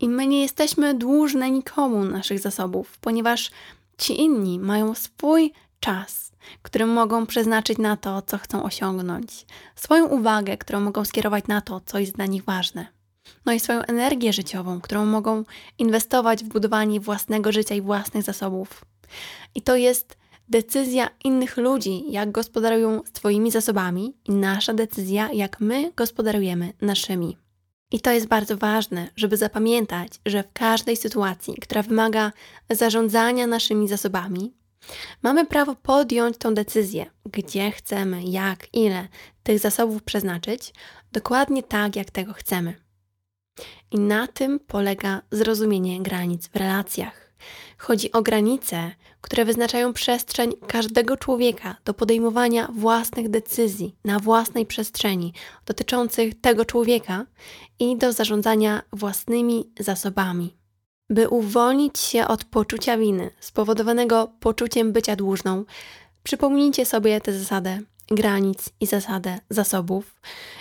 I 0.00 0.08
my 0.08 0.26
nie 0.26 0.42
jesteśmy 0.42 0.94
dłużne 0.94 1.50
nikomu 1.50 2.04
naszych 2.04 2.38
zasobów, 2.38 2.98
ponieważ 3.00 3.50
ci 3.98 4.20
inni 4.20 4.58
mają 4.58 4.94
swój 4.94 5.52
czas, 5.80 6.32
który 6.62 6.86
mogą 6.86 7.26
przeznaczyć 7.26 7.78
na 7.78 7.96
to, 7.96 8.22
co 8.22 8.38
chcą 8.38 8.62
osiągnąć, 8.62 9.46
swoją 9.76 10.06
uwagę, 10.06 10.56
którą 10.56 10.80
mogą 10.80 11.04
skierować 11.04 11.46
na 11.46 11.60
to, 11.60 11.80
co 11.86 11.98
jest 11.98 12.12
dla 12.14 12.26
nich 12.26 12.44
ważne. 12.44 12.86
No 13.46 13.52
i 13.52 13.60
swoją 13.60 13.82
energię 13.82 14.32
życiową, 14.32 14.80
którą 14.80 15.06
mogą 15.06 15.44
inwestować 15.78 16.44
w 16.44 16.48
budowanie 16.48 17.00
własnego 17.00 17.52
życia 17.52 17.74
i 17.74 17.80
własnych 17.80 18.22
zasobów. 18.22 18.84
I 19.54 19.62
to 19.62 19.76
jest 19.76 20.16
decyzja 20.48 21.08
innych 21.24 21.56
ludzi, 21.56 22.12
jak 22.12 22.30
gospodarują 22.30 23.02
Twoimi 23.12 23.50
zasobami, 23.50 24.14
i 24.24 24.32
nasza 24.32 24.74
decyzja, 24.74 25.32
jak 25.32 25.60
my 25.60 25.92
gospodarujemy 25.96 26.72
naszymi. 26.80 27.36
I 27.92 28.00
to 28.00 28.12
jest 28.12 28.26
bardzo 28.26 28.56
ważne, 28.56 29.10
żeby 29.16 29.36
zapamiętać, 29.36 30.12
że 30.26 30.42
w 30.42 30.52
każdej 30.52 30.96
sytuacji, 30.96 31.54
która 31.54 31.82
wymaga 31.82 32.32
zarządzania 32.70 33.46
naszymi 33.46 33.88
zasobami, 33.88 34.54
mamy 35.22 35.46
prawo 35.46 35.74
podjąć 35.74 36.38
tą 36.38 36.54
decyzję, 36.54 37.06
gdzie 37.24 37.70
chcemy, 37.70 38.22
jak, 38.22 38.74
ile 38.74 39.08
tych 39.42 39.58
zasobów 39.58 40.02
przeznaczyć, 40.02 40.72
dokładnie 41.12 41.62
tak, 41.62 41.96
jak 41.96 42.10
tego 42.10 42.32
chcemy. 42.32 42.74
I 43.90 43.98
na 43.98 44.26
tym 44.26 44.60
polega 44.60 45.22
zrozumienie 45.30 46.02
granic 46.02 46.48
w 46.48 46.56
relacjach. 46.56 47.27
Chodzi 47.78 48.12
o 48.12 48.22
granice, 48.22 48.90
które 49.20 49.44
wyznaczają 49.44 49.92
przestrzeń 49.92 50.52
każdego 50.66 51.16
człowieka 51.16 51.76
do 51.84 51.94
podejmowania 51.94 52.68
własnych 52.74 53.28
decyzji 53.28 53.96
na 54.04 54.18
własnej 54.18 54.66
przestrzeni 54.66 55.32
dotyczących 55.66 56.40
tego 56.40 56.64
człowieka 56.64 57.26
i 57.78 57.96
do 57.96 58.12
zarządzania 58.12 58.82
własnymi 58.92 59.70
zasobami. 59.80 60.56
By 61.10 61.28
uwolnić 61.28 61.98
się 61.98 62.26
od 62.26 62.44
poczucia 62.44 62.98
winy 62.98 63.30
spowodowanego 63.40 64.32
poczuciem 64.40 64.92
bycia 64.92 65.16
dłużną, 65.16 65.64
przypomnijcie 66.22 66.86
sobie 66.86 67.20
tę 67.20 67.32
zasadę 67.32 67.80
granic 68.10 68.68
i 68.80 68.86
zasadę 68.86 69.38
zasobów 69.50 70.20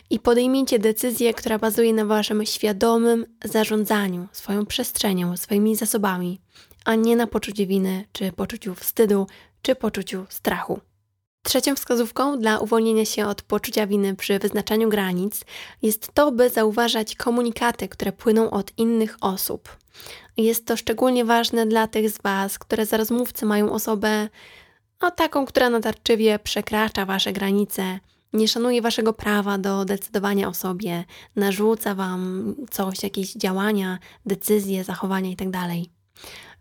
i 0.10 0.20
podejmijcie 0.20 0.80
decyzję, 0.80 1.34
która 1.34 1.60
bazuje 1.60 1.94
na 1.94 2.06
waszym 2.06 2.46
świadomym 2.46 3.26
zarządzaniu 3.46 4.28
swoją 4.32 4.66
przestrzenią, 4.66 5.38
swoimi 5.38 5.76
zasobami, 5.76 6.42
a 6.88 6.96
nie 6.96 7.16
na 7.16 7.28
poczuciu 7.28 7.68
winy, 7.68 8.06
czy 8.12 8.32
poczuciu 8.32 8.76
wstydu, 8.76 9.28
czy 9.62 9.76
poczuciu 9.76 10.26
strachu. 10.30 10.80
Trzecią 11.44 11.76
wskazówką 11.76 12.40
dla 12.40 12.60
uwolnienia 12.60 13.06
się 13.06 13.28
od 13.28 13.42
poczucia 13.42 13.88
winy 13.88 14.16
przy 14.16 14.40
wyznaczaniu 14.40 14.90
granic 14.90 15.42
jest 15.82 16.14
to, 16.14 16.32
by 16.32 16.50
zauważać 16.50 17.16
komunikaty, 17.16 17.88
które 17.88 18.12
płyną 18.12 18.50
od 18.50 18.72
innych 18.78 19.18
osób. 19.22 19.78
Jest 20.38 20.66
to 20.66 20.78
szczególnie 20.78 21.26
ważne 21.26 21.66
dla 21.66 21.88
tych 21.88 22.10
z 22.10 22.22
Was, 22.22 22.60
które 22.60 22.86
za 22.86 22.98
rozmówcy 22.98 23.46
mają 23.46 23.72
osobę 23.72 24.30
no, 25.02 25.12
taką, 25.12 25.46
która 25.46 25.70
natarczywie 25.70 26.40
przekracza 26.40 27.06
Wasze 27.06 27.34
granice, 27.34 28.00
nie 28.34 28.48
szanuje 28.48 28.82
Waszego 28.82 29.14
prawa 29.14 29.58
do 29.58 29.86
decydowania 29.86 30.48
o 30.48 30.54
sobie, 30.54 31.06
narzuca 31.36 31.96
Wam 31.96 32.56
coś, 32.72 33.04
jakieś 33.04 33.34
działania, 33.34 34.00
decyzje, 34.26 34.84
zachowania 34.84 35.30
itd. 35.30 35.60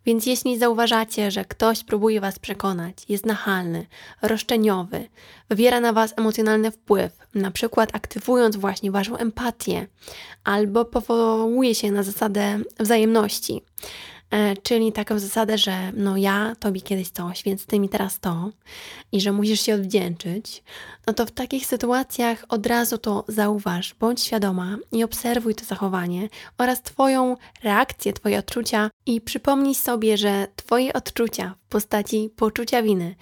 Więc 0.07 0.27
jeśli 0.27 0.59
zauważacie, 0.59 1.31
że 1.31 1.45
ktoś 1.45 1.85
próbuje 1.85 2.21
Was 2.21 2.39
przekonać, 2.39 2.97
jest 3.09 3.27
nachalny, 3.27 3.87
roszczeniowy, 4.23 5.09
wywiera 5.49 5.81
na 5.81 5.93
Was 5.93 6.15
emocjonalny 6.17 6.71
wpływ, 6.71 7.19
na 7.35 7.51
przykład 7.51 7.91
aktywując 7.93 8.57
właśnie 8.57 8.91
Waszą 8.91 9.17
empatię, 9.17 9.87
albo 10.45 10.85
powołuje 10.85 11.75
się 11.75 11.93
na 11.93 12.03
zasadę 12.03 12.59
wzajemności, 12.81 13.63
czyli 14.63 14.93
taką 14.93 15.19
zasadę, 15.19 15.59
że 15.59 15.93
no 15.93 16.17
ja 16.17 16.57
tobie 16.59 16.81
kiedyś 16.81 17.11
coś, 17.11 17.43
więc 17.43 17.67
ty 17.67 17.81
mi 17.81 17.89
teraz 17.89 18.21
to 18.21 18.51
i 19.13 19.21
że 19.21 19.33
musisz 19.33 19.61
się 19.61 19.75
odwdzięczyć, 19.75 20.63
no 21.07 21.13
to 21.13 21.27
w 21.27 21.31
takich 21.31 21.67
sytuacjach 21.67 22.45
od 22.49 22.67
razu 22.67 22.99
to 22.99 23.25
zauważ, 23.29 23.95
bądź 23.95 24.21
świadoma 24.21 24.77
i 24.93 25.05
obserwuj 25.05 25.55
to 25.55 25.65
zachowanie 25.65 26.29
oraz 26.59 26.83
twoją 26.83 27.37
reakcję, 27.63 28.13
twoje 28.13 28.39
odczucia 28.39 28.91
i 29.07 29.21
przypomnij 29.21 29.75
sobie, 29.75 30.17
że 30.17 30.47
twoje 30.57 30.93
odczucia 30.93 31.55
w 31.67 31.69
postaci 31.69 32.31
poczucia 32.37 32.83
winy 32.83 33.15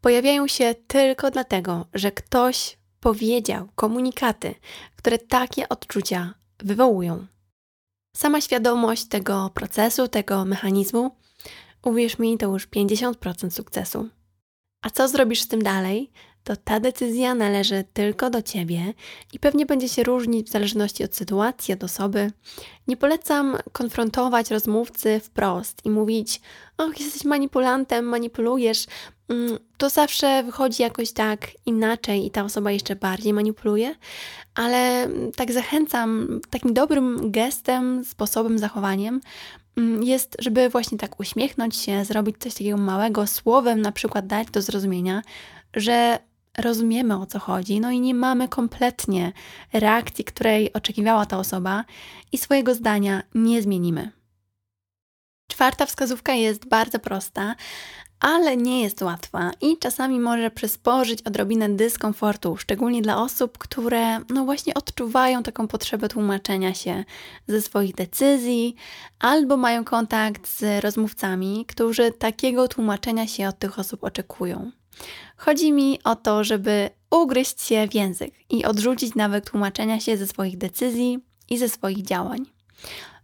pojawiają 0.00 0.46
się 0.46 0.74
tylko 0.86 1.30
dlatego, 1.30 1.86
że 1.94 2.12
ktoś 2.12 2.78
powiedział 3.00 3.68
komunikaty, 3.74 4.54
które 4.96 5.18
takie 5.18 5.68
odczucia 5.68 6.34
wywołują. 6.58 7.26
Sama 8.16 8.40
świadomość 8.40 9.04
tego 9.04 9.50
procesu, 9.54 10.08
tego 10.08 10.44
mechanizmu, 10.44 11.16
uwierz 11.84 12.18
mi, 12.18 12.38
to 12.38 12.46
już 12.46 12.68
50% 12.68 13.50
sukcesu. 13.50 14.08
A 14.82 14.90
co 14.90 15.08
zrobisz 15.08 15.40
z 15.40 15.48
tym 15.48 15.62
dalej? 15.62 16.10
To 16.44 16.56
ta 16.56 16.80
decyzja 16.80 17.34
należy 17.34 17.84
tylko 17.92 18.30
do 18.30 18.42
ciebie 18.42 18.94
i 19.32 19.38
pewnie 19.38 19.66
będzie 19.66 19.88
się 19.88 20.02
różnić 20.02 20.48
w 20.48 20.50
zależności 20.50 21.04
od 21.04 21.16
sytuacji, 21.16 21.74
od 21.74 21.84
osoby. 21.84 22.32
Nie 22.88 22.96
polecam 22.96 23.56
konfrontować 23.72 24.50
rozmówcy 24.50 25.20
wprost 25.20 25.86
i 25.86 25.90
mówić: 25.90 26.40
Och, 26.78 27.00
jesteś 27.00 27.24
manipulantem, 27.24 28.04
manipulujesz. 28.04 28.86
Mm, 29.30 29.58
to 29.78 29.90
zawsze 29.90 30.42
wychodzi 30.42 30.82
jakoś 30.82 31.12
tak 31.12 31.48
inaczej 31.66 32.26
i 32.26 32.30
ta 32.30 32.44
osoba 32.44 32.70
jeszcze 32.70 32.96
bardziej 32.96 33.32
manipuluje, 33.32 33.94
ale 34.54 35.08
tak 35.36 35.52
zachęcam 35.52 36.40
takim 36.50 36.74
dobrym 36.74 37.30
gestem, 37.30 38.04
sposobem, 38.04 38.58
zachowaniem 38.58 39.20
mm, 39.76 40.02
jest, 40.02 40.36
żeby 40.38 40.68
właśnie 40.68 40.98
tak 40.98 41.20
uśmiechnąć 41.20 41.76
się, 41.76 42.04
zrobić 42.04 42.36
coś 42.38 42.54
takiego 42.54 42.76
małego, 42.76 43.26
słowem 43.26 43.80
na 43.80 43.92
przykład 43.92 44.26
dać 44.26 44.50
do 44.50 44.62
zrozumienia, 44.62 45.22
że 45.74 46.18
rozumiemy 46.58 47.20
o 47.20 47.26
co 47.26 47.38
chodzi, 47.38 47.80
no 47.80 47.90
i 47.90 48.00
nie 48.00 48.14
mamy 48.14 48.48
kompletnie 48.48 49.32
reakcji, 49.72 50.24
której 50.24 50.72
oczekiwała 50.72 51.26
ta 51.26 51.38
osoba 51.38 51.84
i 52.32 52.38
swojego 52.38 52.74
zdania 52.74 53.22
nie 53.34 53.62
zmienimy. 53.62 54.10
Czwarta 55.48 55.86
wskazówka 55.86 56.32
jest 56.34 56.68
bardzo 56.68 56.98
prosta 56.98 57.54
ale 58.20 58.56
nie 58.56 58.82
jest 58.82 59.02
łatwa 59.02 59.50
i 59.60 59.78
czasami 59.78 60.20
może 60.20 60.50
przysporzyć 60.50 61.22
odrobinę 61.22 61.68
dyskomfortu, 61.68 62.56
szczególnie 62.56 63.02
dla 63.02 63.22
osób, 63.22 63.58
które 63.58 64.20
no 64.28 64.44
właśnie 64.44 64.74
odczuwają 64.74 65.42
taką 65.42 65.68
potrzebę 65.68 66.08
tłumaczenia 66.08 66.74
się 66.74 67.04
ze 67.48 67.62
swoich 67.62 67.94
decyzji 67.94 68.74
albo 69.18 69.56
mają 69.56 69.84
kontakt 69.84 70.48
z 70.48 70.84
rozmówcami, 70.84 71.64
którzy 71.68 72.12
takiego 72.12 72.68
tłumaczenia 72.68 73.26
się 73.26 73.48
od 73.48 73.58
tych 73.58 73.78
osób 73.78 74.04
oczekują. 74.04 74.70
Chodzi 75.36 75.72
mi 75.72 75.98
o 76.04 76.16
to, 76.16 76.44
żeby 76.44 76.90
ugryźć 77.10 77.62
się 77.62 77.88
w 77.88 77.94
język 77.94 78.34
i 78.50 78.64
odrzucić 78.64 79.14
nawyk 79.14 79.50
tłumaczenia 79.50 80.00
się 80.00 80.16
ze 80.16 80.26
swoich 80.26 80.58
decyzji 80.58 81.18
i 81.50 81.58
ze 81.58 81.68
swoich 81.68 82.02
działań. 82.02 82.46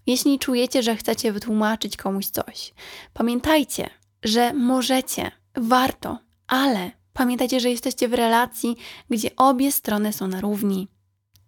Jeśli 0.06 0.38
czujecie, 0.38 0.82
że 0.82 0.96
chcecie 0.96 1.32
wytłumaczyć 1.32 1.96
komuś 1.96 2.26
coś, 2.26 2.74
pamiętajcie, 3.14 3.90
że 4.26 4.52
możecie, 4.52 5.30
warto, 5.56 6.18
ale 6.46 6.90
pamiętajcie, 7.12 7.60
że 7.60 7.70
jesteście 7.70 8.08
w 8.08 8.14
relacji, 8.14 8.76
gdzie 9.10 9.36
obie 9.36 9.72
strony 9.72 10.12
są 10.12 10.28
na 10.28 10.40
równi. 10.40 10.88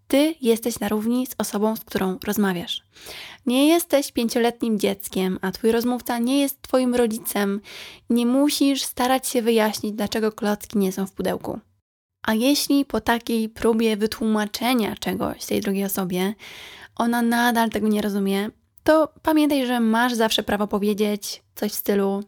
Ty 0.09 0.35
jesteś 0.41 0.81
na 0.81 0.89
równi 0.89 1.27
z 1.27 1.35
osobą, 1.39 1.77
z 1.77 1.81
którą 1.81 2.19
rozmawiasz. 2.25 2.83
Nie 3.47 3.69
jesteś 3.69 4.13
pięcioletnim 4.13 4.79
dzieckiem, 4.79 5.39
a 5.43 5.53
twój 5.53 5.73
rozmówca 5.73 6.19
nie 6.19 6.41
jest 6.41 6.63
twoim 6.63 6.95
rodzicem. 6.95 7.61
Nie 8.11 8.27
musisz 8.27 8.83
starać 8.83 9.29
się 9.29 9.43
wyjaśnić, 9.43 9.93
dlaczego 9.93 10.33
klocki 10.33 10.79
nie 10.79 10.93
są 10.93 11.07
w 11.07 11.13
pudełku. 11.13 11.59
A 12.23 12.35
jeśli 12.35 12.85
po 12.85 13.01
takiej 13.01 13.49
próbie 13.49 13.97
wytłumaczenia 13.97 14.97
czegoś 14.97 15.45
tej 15.45 15.61
drugiej 15.61 15.85
osobie, 15.85 16.35
ona 16.97 17.23
nadal 17.23 17.71
tego 17.71 17.89
nie 17.89 18.03
rozumie, 18.03 18.51
to 18.89 19.13
pamiętaj, 19.23 19.67
że 19.67 19.81
masz 19.81 20.15
zawsze 20.15 20.43
prawo 20.43 20.67
powiedzieć 20.67 21.43
coś 21.55 21.73
w 21.73 21.75
stylu: 21.75 22.25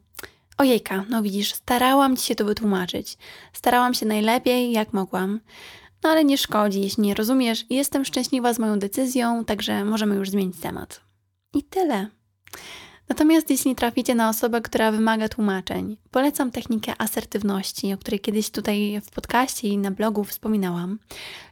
Ojejka, 0.61 1.05
no 1.09 1.23
widzisz, 1.23 1.55
starałam 1.55 2.17
ci 2.17 2.27
się 2.27 2.35
to 2.35 2.45
wytłumaczyć. 2.45 3.19
Starałam 3.53 3.95
się 3.95 4.07
najlepiej, 4.07 4.73
jak 4.73 4.93
mogłam. 4.93 5.41
No 6.03 6.11
ale 6.11 6.25
nie 6.25 6.39
szkodzi, 6.39 6.81
jeśli 6.81 7.03
nie 7.03 7.15
rozumiesz. 7.15 7.65
Jestem 7.71 8.05
szczęśliwa 8.05 8.55
z 8.55 8.59
moją 8.59 8.79
decyzją, 8.79 9.45
także 9.45 9.85
możemy 9.85 10.15
już 10.15 10.31
zmienić 10.31 10.61
temat. 10.61 11.01
I 11.55 11.63
tyle. 11.63 12.09
Natomiast 13.11 13.51
jeśli 13.51 13.75
traficie 13.75 14.15
na 14.15 14.29
osobę, 14.29 14.61
która 14.61 14.93
wymaga 14.93 15.29
tłumaczeń, 15.29 15.97
polecam 16.11 16.51
technikę 16.51 16.93
asertywności, 16.99 17.93
o 17.93 17.99
której 17.99 18.21
kiedyś 18.21 18.51
tutaj 18.51 19.01
w 19.05 19.11
podcaście 19.11 19.69
i 19.69 19.79
na 19.79 19.91
blogu 19.91 20.25
wspominałam, 20.25 20.99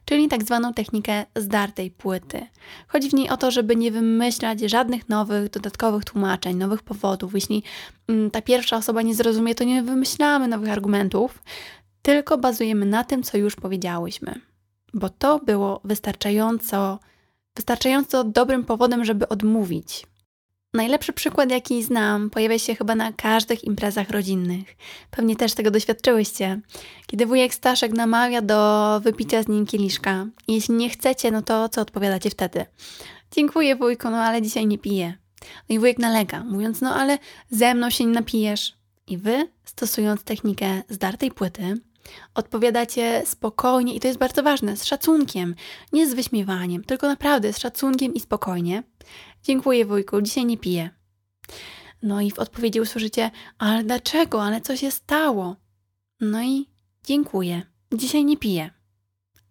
czyli 0.04 0.28
tak 0.28 0.42
zwaną 0.42 0.74
technikę 0.74 1.24
zdartej 1.36 1.90
płyty. 1.90 2.46
Chodzi 2.88 3.10
w 3.10 3.14
niej 3.14 3.28
o 3.28 3.36
to, 3.36 3.50
żeby 3.50 3.76
nie 3.76 3.90
wymyślać 3.90 4.60
żadnych 4.60 5.08
nowych, 5.08 5.50
dodatkowych 5.50 6.04
tłumaczeń, 6.04 6.56
nowych 6.56 6.82
powodów. 6.82 7.34
Jeśli 7.34 7.62
mm, 8.08 8.30
ta 8.30 8.42
pierwsza 8.42 8.76
osoba 8.76 9.02
nie 9.02 9.14
zrozumie, 9.14 9.54
to 9.54 9.64
nie 9.64 9.82
wymyślamy 9.82 10.48
nowych 10.48 10.70
argumentów, 10.70 11.42
tylko 12.02 12.38
bazujemy 12.38 12.86
na 12.86 13.04
tym, 13.04 13.22
co 13.22 13.38
już 13.38 13.56
powiedziałyśmy. 13.56 14.40
Bo 14.94 15.08
to 15.08 15.38
było 15.38 15.80
wystarczająco, 15.84 16.98
wystarczająco 17.56 18.24
dobrym 18.24 18.64
powodem, 18.64 19.04
żeby 19.04 19.28
odmówić. 19.28 20.06
Najlepszy 20.74 21.12
przykład, 21.12 21.50
jaki 21.50 21.82
znam, 21.82 22.30
pojawia 22.30 22.58
się 22.58 22.74
chyba 22.74 22.94
na 22.94 23.12
każdych 23.12 23.64
imprezach 23.64 24.10
rodzinnych. 24.10 24.76
Pewnie 25.10 25.36
też 25.36 25.54
tego 25.54 25.70
doświadczyłyście. 25.70 26.60
Kiedy 27.06 27.26
wujek 27.26 27.54
Staszek 27.54 27.92
namawia 27.92 28.42
do 28.42 29.00
wypicia 29.04 29.42
z 29.42 29.48
nim 29.48 29.66
kieliszka. 29.66 30.26
Jeśli 30.48 30.74
nie 30.74 30.90
chcecie, 30.90 31.30
no 31.30 31.42
to 31.42 31.68
co 31.68 31.80
odpowiadacie 31.80 32.30
wtedy? 32.30 32.66
Dziękuję 33.30 33.76
wujku, 33.76 34.10
no 34.10 34.16
ale 34.16 34.42
dzisiaj 34.42 34.66
nie 34.66 34.78
piję. 34.78 35.14
No 35.68 35.76
i 35.76 35.78
wujek 35.78 35.98
nalega, 35.98 36.44
mówiąc, 36.44 36.80
no 36.80 36.94
ale 36.94 37.18
ze 37.50 37.74
mną 37.74 37.90
się 37.90 38.04
nie 38.04 38.12
napijesz. 38.12 38.74
I 39.06 39.18
wy, 39.18 39.48
stosując 39.64 40.22
technikę 40.22 40.82
zdartej 40.88 41.30
płyty, 41.30 41.74
odpowiadacie 42.34 43.22
spokojnie 43.26 43.94
i 43.94 44.00
to 44.00 44.08
jest 44.08 44.20
bardzo 44.20 44.42
ważne, 44.42 44.76
z 44.76 44.84
szacunkiem, 44.84 45.54
nie 45.92 46.10
z 46.10 46.14
wyśmiewaniem, 46.14 46.84
tylko 46.84 47.06
naprawdę 47.06 47.52
z 47.52 47.58
szacunkiem 47.58 48.14
i 48.14 48.20
spokojnie. 48.20 48.82
Dziękuję 49.42 49.84
wujku, 49.84 50.22
dzisiaj 50.22 50.44
nie 50.44 50.58
piję. 50.58 50.90
No 52.02 52.20
i 52.20 52.30
w 52.30 52.38
odpowiedzi 52.38 52.80
usłyszycie, 52.80 53.30
ale 53.58 53.84
dlaczego, 53.84 54.42
ale 54.42 54.60
co 54.60 54.76
się 54.76 54.90
stało? 54.90 55.56
No 56.20 56.42
i 56.42 56.66
dziękuję, 57.04 57.62
dzisiaj 57.92 58.24
nie 58.24 58.36
piję. 58.36 58.70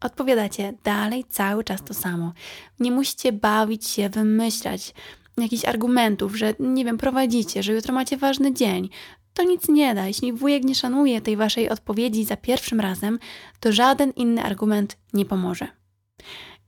Odpowiadacie 0.01 0.73
dalej 0.83 1.25
cały 1.29 1.63
czas 1.63 1.83
to 1.83 1.93
samo. 1.93 2.33
Nie 2.79 2.91
musicie 2.91 3.31
bawić 3.31 3.87
się, 3.87 4.09
wymyślać 4.09 4.93
jakichś 5.37 5.65
argumentów, 5.65 6.35
że 6.35 6.53
nie 6.59 6.85
wiem, 6.85 6.97
prowadzicie, 6.97 7.63
że 7.63 7.73
jutro 7.73 7.93
macie 7.93 8.17
ważny 8.17 8.53
dzień. 8.53 8.89
To 9.33 9.43
nic 9.43 9.69
nie 9.69 9.95
da. 9.95 10.07
Jeśli 10.07 10.33
wujek 10.33 10.63
nie 10.63 10.75
szanuje 10.75 11.21
tej 11.21 11.37
waszej 11.37 11.69
odpowiedzi 11.69 12.25
za 12.25 12.37
pierwszym 12.37 12.79
razem, 12.79 13.19
to 13.59 13.71
żaden 13.71 14.11
inny 14.11 14.43
argument 14.43 14.97
nie 15.13 15.25
pomoże. 15.25 15.67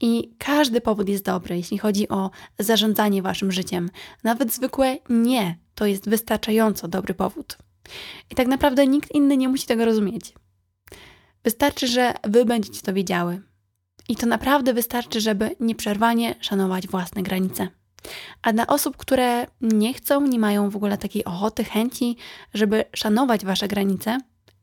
I 0.01 0.35
każdy 0.37 0.81
powód 0.81 1.09
jest 1.09 1.25
dobry, 1.25 1.57
jeśli 1.57 1.77
chodzi 1.77 2.09
o 2.09 2.29
zarządzanie 2.59 3.21
waszym 3.21 3.51
życiem. 3.51 3.89
Nawet 4.23 4.53
zwykłe 4.53 4.97
nie 5.09 5.57
to 5.75 5.85
jest 5.85 6.09
wystarczająco 6.09 6.87
dobry 6.87 7.13
powód. 7.13 7.57
I 8.31 8.35
tak 8.35 8.47
naprawdę 8.47 8.87
nikt 8.87 9.15
inny 9.15 9.37
nie 9.37 9.49
musi 9.49 9.67
tego 9.67 9.85
rozumieć. 9.85 10.33
Wystarczy, 11.43 11.87
że 11.87 12.13
wy 12.23 12.45
będziecie 12.45 12.81
to 12.81 12.93
wiedziały. 12.93 13.41
I 14.09 14.15
to 14.15 14.25
naprawdę 14.25 14.73
wystarczy, 14.73 15.21
żeby 15.21 15.55
nieprzerwanie 15.59 16.35
szanować 16.39 16.87
własne 16.87 17.23
granice. 17.23 17.67
A 18.41 18.53
dla 18.53 18.67
osób, 18.67 18.97
które 18.97 19.47
nie 19.61 19.93
chcą, 19.93 20.21
nie 20.21 20.39
mają 20.39 20.69
w 20.69 20.75
ogóle 20.75 20.97
takiej 20.97 21.25
ochoty, 21.25 21.63
chęci, 21.63 22.17
żeby 22.53 22.85
szanować 22.95 23.45
wasze 23.45 23.67
granice, 23.67 24.17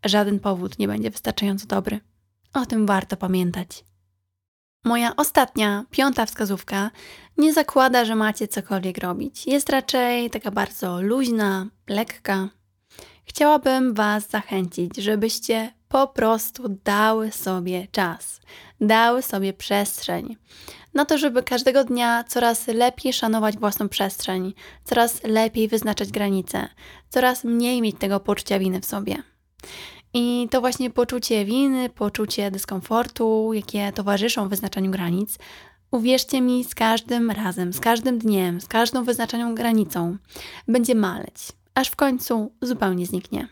żaden 0.05 0.41
powód 0.41 0.79
nie 0.79 0.89
będzie 0.89 1.11
wystarczająco 1.11 1.67
dobry. 1.67 2.01
O 2.55 2.67
tym 2.67 2.87
warto 2.87 3.17
pamiętać. 3.17 3.85
Moja 4.87 5.17
ostatnia, 5.17 5.85
piąta 5.91 6.27
wskazówka 6.27 6.91
nie 7.39 7.53
zakłada, 7.53 8.05
że 8.05 8.15
macie 8.15 8.49
cokolwiek 8.49 8.99
robić. 8.99 9.47
Jest 9.47 9.69
raczej 9.69 10.31
taka 10.31 10.51
bardzo 10.51 11.03
luźna, 11.03 11.67
lekka. 11.89 12.49
Chciałabym 13.25 13.95
Was 13.95 14.29
zachęcić, 14.31 14.97
żebyście 14.97 15.73
po 15.89 16.07
prostu 16.07 16.69
dały 16.85 17.33
sobie 17.33 17.87
czas, 17.93 18.41
dały 18.81 19.23
sobie 19.23 19.53
przestrzeń 19.53 20.37
na 20.95 21.05
to, 21.05 21.19
żeby 21.19 21.43
każdego 21.43 21.85
dnia 21.85 22.25
coraz 22.25 22.67
lepiej 22.67 23.13
szanować 23.13 23.59
własną 23.59 23.89
przestrzeń, 23.89 24.55
coraz 24.85 25.25
lepiej 25.25 25.69
wyznaczać 25.69 26.11
granice, 26.11 26.69
coraz 27.09 27.45
mniej 27.45 27.83
mieć 27.83 27.97
tego 27.99 28.21
poczucia 28.21 28.59
winy 28.59 28.81
w 28.81 28.87
sobie. 28.87 29.17
I 30.19 30.49
to 30.51 30.61
właśnie 30.61 30.91
poczucie 30.91 31.45
winy, 31.45 31.89
poczucie 31.89 32.51
dyskomfortu, 32.51 33.53
jakie 33.53 33.93
towarzyszą 33.93 34.49
wyznaczaniu 34.49 34.91
granic, 34.91 35.39
uwierzcie 35.91 36.41
mi, 36.41 36.65
z 36.65 36.75
każdym 36.75 37.31
razem, 37.31 37.73
z 37.73 37.81
każdym 37.81 38.19
dniem, 38.19 38.61
z 38.61 38.67
każdą 38.67 39.05
wyznaczoną 39.05 39.55
granicą 39.55 40.17
będzie 40.69 40.95
maleć, 40.95 41.35
aż 41.75 41.89
w 41.89 41.97
końcu 41.97 42.53
zupełnie 42.63 43.07
zniknie. 43.07 43.49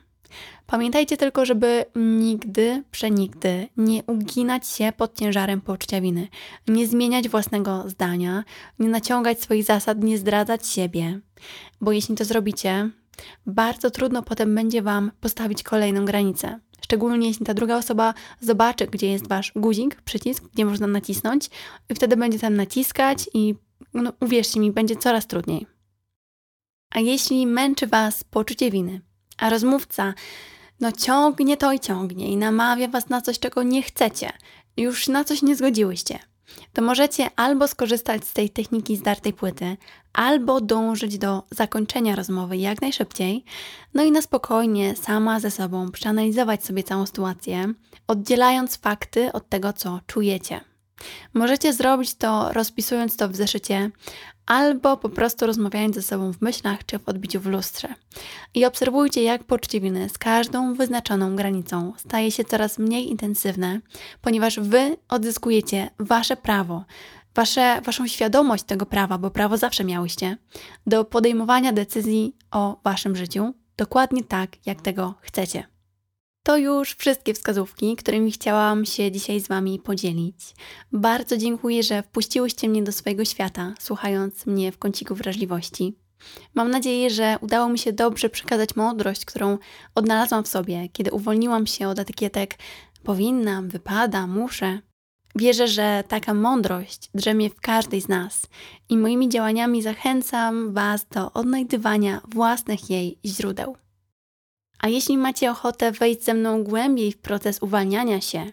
Pamiętajcie 0.67 1.17
tylko, 1.17 1.45
żeby 1.45 1.85
nigdy, 1.97 2.83
przenigdy 2.91 3.69
nie 3.77 4.05
uginać 4.07 4.69
się 4.69 4.93
pod 4.97 5.19
ciężarem 5.19 5.61
poczucia 5.61 6.01
winy, 6.01 6.29
nie 6.69 6.87
zmieniać 6.87 7.29
własnego 7.29 7.85
zdania, 7.87 8.45
nie 8.79 8.89
naciągać 8.89 9.43
swoich 9.43 9.65
zasad, 9.65 10.05
nie 10.05 10.19
zdradzać 10.19 10.67
siebie, 10.67 11.21
bo 11.81 11.93
jeśli 11.93 12.15
to 12.15 12.25
zrobicie, 12.25 12.91
bardzo 13.47 13.91
trudno 13.91 14.23
potem 14.23 14.55
będzie 14.55 14.83
Wam 14.83 15.11
postawić 15.21 15.63
kolejną 15.63 16.05
granicę. 16.05 16.61
Szczególnie 16.85 17.29
jeśli 17.29 17.47
ta 17.47 17.55
druga 17.55 17.77
osoba 17.77 18.15
zobaczy, 18.41 18.87
gdzie 18.87 19.11
jest 19.11 19.29
Wasz 19.29 19.53
guzik, 19.57 20.03
przycisk, 20.03 20.45
gdzie 20.53 20.65
można 20.65 20.87
nacisnąć, 20.87 21.51
i 21.91 21.95
wtedy 21.95 22.17
będzie 22.17 22.39
tam 22.39 22.57
naciskać, 22.57 23.31
i 23.35 23.55
no, 23.95 24.13
uwierzcie 24.21 24.61
mi, 24.61 24.73
będzie 24.73 24.97
coraz 24.97 25.27
trudniej. 25.27 25.67
A 26.91 27.01
jeśli 27.01 27.47
męczy 27.47 27.87
Was 27.87 28.25
poczucie 28.25 28.71
winy, 28.71 29.01
a 29.39 29.51
rozmówca 29.51 30.15
no 30.81 30.93
ciągnie 30.93 31.57
to 31.57 31.73
i 31.73 31.81
ciągnie 31.81 32.29
i 32.29 32.37
namawia 32.37 32.89
Was 32.89 33.09
na 33.09 33.21
coś, 33.21 33.39
czego 33.39 33.63
nie 33.63 33.83
chcecie, 33.83 34.33
już 34.77 35.09
na 35.09 35.25
coś 35.25 35.43
nie 35.43 35.57
zgodziłyście, 35.57 36.19
to 36.73 36.83
możecie 36.83 37.31
albo 37.37 37.69
skorzystać 37.69 38.25
z 38.25 38.33
tej 38.33 38.51
techniki 38.51 38.97
zdartej 38.97 39.33
płyty, 39.33 39.77
albo 40.13 40.61
dążyć 40.61 41.19
do 41.19 41.43
zakończenia 41.51 42.17
rozmowy 42.17 42.57
jak 42.57 42.83
najszybciej, 42.83 43.45
no 43.95 44.05
i 44.05 44.11
na 44.11 44.23
spokojnie 44.23 44.97
sama 44.97 45.41
ze 45.41 45.51
sobą 45.51 45.91
przeanalizować 45.91 46.65
sobie 46.65 46.83
całą 46.83 47.07
sytuację, 47.07 47.75
oddzielając 48.07 48.77
fakty 48.77 49.33
od 49.33 49.49
tego, 49.49 49.73
co 49.73 50.01
czujecie. 50.07 50.74
Możecie 51.35 51.73
zrobić 51.73 52.15
to 52.15 52.53
rozpisując 52.53 53.17
to 53.17 53.29
w 53.29 53.37
zeszycie, 53.37 53.91
albo 54.47 54.97
po 54.97 55.09
prostu 55.09 55.47
rozmawiając 55.47 55.95
ze 55.95 56.03
sobą 56.03 56.33
w 56.33 56.43
myślach 56.43 56.87
czy 56.87 56.99
w 56.99 57.09
odbiciu 57.09 57.41
w 57.41 57.47
lustrze. 57.47 57.89
I 58.55 58.65
obserwujcie, 58.65 59.23
jak 59.23 59.45
poczucie 59.45 59.81
winy 59.81 60.09
z 60.09 60.19
każdą 60.19 60.75
wyznaczoną 60.75 61.37
granicą 61.37 61.93
staje 61.97 62.31
się 62.31 62.45
coraz 62.45 62.79
mniej 62.79 63.11
intensywne, 63.11 63.81
ponieważ 64.23 64.61
wy 64.61 64.97
odzyskujecie 65.09 65.91
wasze 65.99 66.37
prawo, 66.37 66.85
wasze, 67.35 67.81
waszą 67.81 68.07
świadomość 68.07 68.65
tego 68.65 68.87
prawa, 68.87 69.19
bo 69.19 69.31
prawo 69.31 69.57
zawsze 69.57 69.85
miałyście, 69.85 70.37
do 70.87 71.05
podejmowania 71.05 71.73
decyzji 71.73 72.37
o 72.51 72.81
waszym 72.85 73.17
życiu 73.17 73.55
dokładnie 73.77 74.25
tak, 74.25 74.67
jak 74.67 74.81
tego 74.81 75.15
chcecie. 75.21 75.74
To 76.47 76.57
już 76.57 76.95
wszystkie 76.95 77.35
wskazówki, 77.35 77.97
którymi 77.97 78.33
chciałam 78.33 78.85
się 78.85 79.13
dzisiaj 79.13 79.41
z 79.41 79.49
Wami 79.49 79.81
podzielić. 79.81 80.55
Bardzo 80.93 81.37
dziękuję, 81.37 81.83
że 81.83 82.03
wpuściłyście 82.03 82.69
mnie 82.69 82.83
do 82.83 82.93
swojego 82.93 83.25
świata, 83.25 83.75
słuchając 83.81 84.47
mnie 84.47 84.73
w 84.73 84.79
kąciku 84.79 85.15
wrażliwości. 85.15 85.95
Mam 86.55 86.71
nadzieję, 86.71 87.11
że 87.11 87.37
udało 87.41 87.69
mi 87.69 87.79
się 87.79 87.93
dobrze 87.93 88.31
przekazać 88.31 88.77
mądrość, 88.77 89.25
którą 89.25 89.59
odnalazłam 89.95 90.45
w 90.45 90.49
sobie, 90.49 90.89
kiedy 90.93 91.11
uwolniłam 91.11 91.67
się 91.67 91.89
od 91.89 91.99
etykietek 91.99 92.55
powinnam, 93.05 93.69
wypada, 93.69 94.27
muszę. 94.27 94.79
Wierzę, 95.35 95.69
że 95.69 96.05
taka 96.09 96.35
mądrość 96.35 97.11
drzemie 97.15 97.51
w 97.51 97.61
każdej 97.61 98.01
z 98.01 98.09
nas 98.09 98.47
i 98.89 98.97
moimi 98.99 99.29
działaniami 99.29 99.83
zachęcam 99.83 100.73
Was 100.73 101.07
do 101.07 101.33
odnajdywania 101.33 102.21
własnych 102.29 102.91
jej 102.91 103.19
źródeł. 103.25 103.84
A 104.79 104.89
jeśli 104.89 105.19
macie 105.19 105.51
ochotę 105.51 105.93
wejść 105.93 106.25
ze 106.25 106.35
mną 106.35 106.65
głębiej 106.65 107.13
w 107.13 107.19
proces 107.19 107.59
uwalniania 107.63 108.21
się 108.21 108.47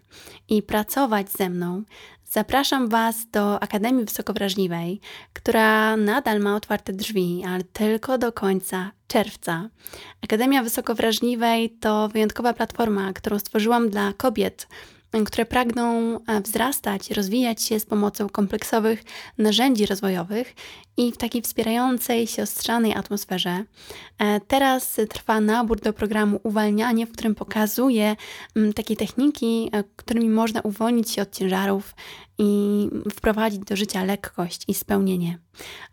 i 0.50 0.62
pracować 0.64 1.32
ze 1.32 1.50
mną, 1.50 1.84
zapraszam 2.30 2.90
Was 2.90 3.16
do 3.32 3.64
Akademii 3.64 4.06
Wysokowrażliwej, 4.06 5.00
która 5.34 5.98
nadal 5.98 6.40
ma 6.40 6.56
otwarte 6.56 6.94
drzwi, 6.94 7.44
ale 7.48 7.64
tylko 7.64 8.18
do 8.18 8.32
końca 8.32 8.92
czerwca. 9.08 9.70
Akademia 10.24 10.64
Wysokowrażliwej 10.64 11.70
to 11.70 12.10
wyjątkowa 12.10 12.54
platforma, 12.54 13.14
którą 13.14 13.40
stworzyłam 13.40 13.90
dla 13.90 14.14
kobiet 14.14 14.68
które 15.26 15.46
pragną 15.46 16.20
e, 16.28 16.42
wzrastać, 16.42 17.12
rozwijać 17.12 17.64
się 17.64 17.80
z 17.80 17.86
pomocą 17.86 18.30
kompleksowych 18.30 19.04
narzędzi 19.38 19.86
rozwojowych 19.86 20.56
i 20.98 21.12
w 21.12 21.18
takiej 21.18 21.42
wspierającej, 21.42 22.28
siostrzanej 22.28 22.94
atmosferze. 22.94 23.64
E, 24.18 24.40
teraz 24.40 25.00
trwa 25.10 25.42
nabór 25.42 25.80
do 25.80 25.94
programu 25.94 26.40
Uwalnianie, 26.44 27.08
w 27.08 27.12
którym 27.12 27.36
pokazuję 27.36 28.16
mm, 28.56 28.74
takie 28.74 28.96
techniki, 28.96 29.70
e, 29.74 29.84
którymi 29.96 30.30
można 30.30 30.62
uwolnić 30.62 31.12
się 31.12 31.22
od 31.22 31.36
ciężarów 31.36 31.96
i 32.38 32.90
wprowadzić 33.12 33.60
do 33.60 33.76
życia 33.76 34.04
lekkość 34.04 34.64
i 34.68 34.74
spełnienie. 34.74 35.38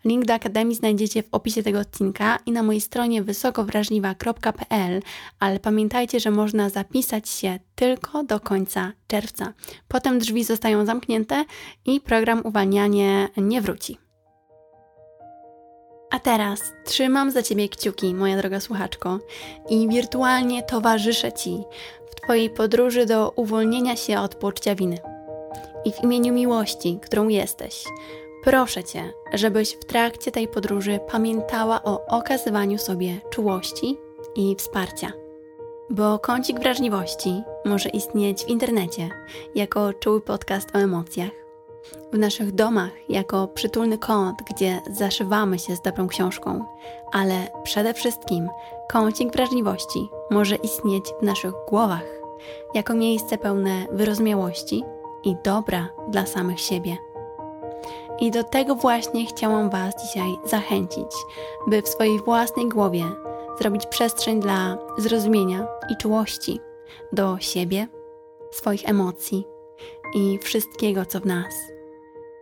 Link 0.05 0.25
do 0.25 0.35
Akademii 0.35 0.77
znajdziecie 0.77 1.23
w 1.23 1.29
opisie 1.33 1.63
tego 1.63 1.79
odcinka 1.79 2.39
i 2.47 2.53
na 2.53 2.63
mojej 2.63 2.81
stronie 2.81 3.23
wysokowrażliwa.pl, 3.23 5.03
ale 5.39 5.61
pamiętajcie, 5.61 6.21
że 6.21 6.31
można 6.31 6.71
zapisać 6.71 7.29
się 7.29 7.59
tylko 7.75 8.25
do 8.25 8.41
końca 8.41 8.93
czerwca. 9.09 9.53
Potem 9.89 10.19
drzwi 10.19 10.45
zostają 10.45 10.87
zamknięte 10.87 11.45
i 11.85 12.01
program 12.01 12.43
uwalnianie 12.45 13.29
nie 13.37 13.61
wróci. 13.61 13.99
A 16.11 16.19
teraz 16.19 16.61
trzymam 16.85 17.31
za 17.31 17.43
Ciebie 17.43 17.69
kciuki, 17.69 18.15
moja 18.15 18.37
droga 18.37 18.61
słuchaczko, 18.61 19.19
i 19.69 19.89
wirtualnie 19.89 20.63
towarzyszę 20.63 21.33
Ci 21.33 21.63
w 22.11 22.15
Twojej 22.15 22.51
podróży 22.51 23.07
do 23.07 23.31
uwolnienia 23.37 23.97
się 23.97 24.21
od 24.21 24.35
poczucia 24.35 24.75
winy. 24.75 24.99
I 25.85 25.93
w 25.93 26.05
imieniu 26.05 26.33
miłości, 26.33 26.99
którą 27.03 27.29
jesteś, 27.29 27.85
proszę 28.45 28.85
Cię, 28.85 29.13
żebyś 29.35 29.73
w 29.75 29.85
trakcie 29.85 30.33
tej 30.33 30.49
podróży 30.49 31.01
pamiętała 31.11 31.83
o 31.83 32.07
okazywaniu 32.07 32.79
sobie 32.79 33.21
czułości 33.31 33.97
i 34.37 34.57
wsparcia. 34.59 35.28
Bo 35.91 36.19
kącik 36.19 36.61
wrażliwości 36.61 37.43
może 37.65 37.89
istnieć 37.89 38.45
w 38.45 38.49
internecie 38.49 39.09
jako 39.55 39.93
czuły 39.93 40.21
podcast 40.21 40.77
o 40.77 40.79
emocjach 40.79 41.31
w 42.13 42.19
naszych 42.19 42.53
domach 42.53 42.91
jako 43.09 43.49
przytulny 43.49 43.99
kąt, 43.99 44.39
gdzie 44.51 44.81
zaszywamy 44.91 45.59
się 45.59 45.77
z 45.77 45.81
dobrą 45.81 46.09
książką, 46.09 46.65
ale 47.13 47.49
przede 47.63 47.95
wszystkim 47.95 48.49
kącik 48.89 49.33
wrażliwości 49.33 50.09
może 50.31 50.57
istnieć 50.57 51.05
w 51.21 51.23
naszych 51.23 51.53
głowach 51.69 52.05
jako 52.75 52.95
miejsce 52.95 53.39
pełne 53.39 53.87
wyrozumiałości 53.93 54.85
i 55.25 55.37
dobra 55.45 55.89
dla 56.09 56.27
samych 56.27 56.61
siebie. 56.61 56.97
I 58.21 58.31
do 58.31 58.45
tego 58.45 58.75
właśnie 58.75 59.27
chciałam 59.27 59.71
Was 59.71 59.95
dzisiaj 60.05 60.39
zachęcić, 60.45 61.11
by 61.67 61.83
w 61.83 61.89
swojej 61.89 62.19
własnej 62.19 62.69
głowie 62.69 63.05
zrobić 63.59 63.87
przestrzeń 63.87 64.41
dla 64.41 64.79
zrozumienia 64.99 65.67
i 65.91 65.97
czułości 65.97 66.61
do 67.13 67.37
siebie, 67.41 67.89
swoich 68.51 68.89
emocji 68.89 69.45
i 70.15 70.39
wszystkiego, 70.39 71.07
co 71.07 71.21
w 71.21 71.27
nas 71.27 71.55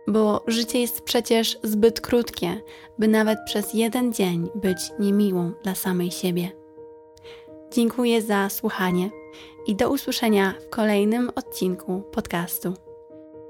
bo 0.07 0.43
życie 0.47 0.81
jest 0.81 1.01
przecież 1.01 1.59
zbyt 1.63 2.01
krótkie, 2.01 2.61
by 2.97 3.07
nawet 3.07 3.39
przez 3.45 3.73
jeden 3.73 4.13
dzień 4.13 4.49
być 4.55 4.77
niemiłą 4.99 5.51
dla 5.63 5.75
samej 5.75 6.11
siebie. 6.11 6.51
Dziękuję 7.71 8.21
za 8.21 8.49
słuchanie 8.49 9.09
i 9.67 9.75
do 9.75 9.89
usłyszenia 9.89 10.53
w 10.65 10.69
kolejnym 10.69 11.31
odcinku 11.35 12.01
podcastu. 12.11 12.73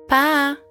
Pa! 0.07 0.66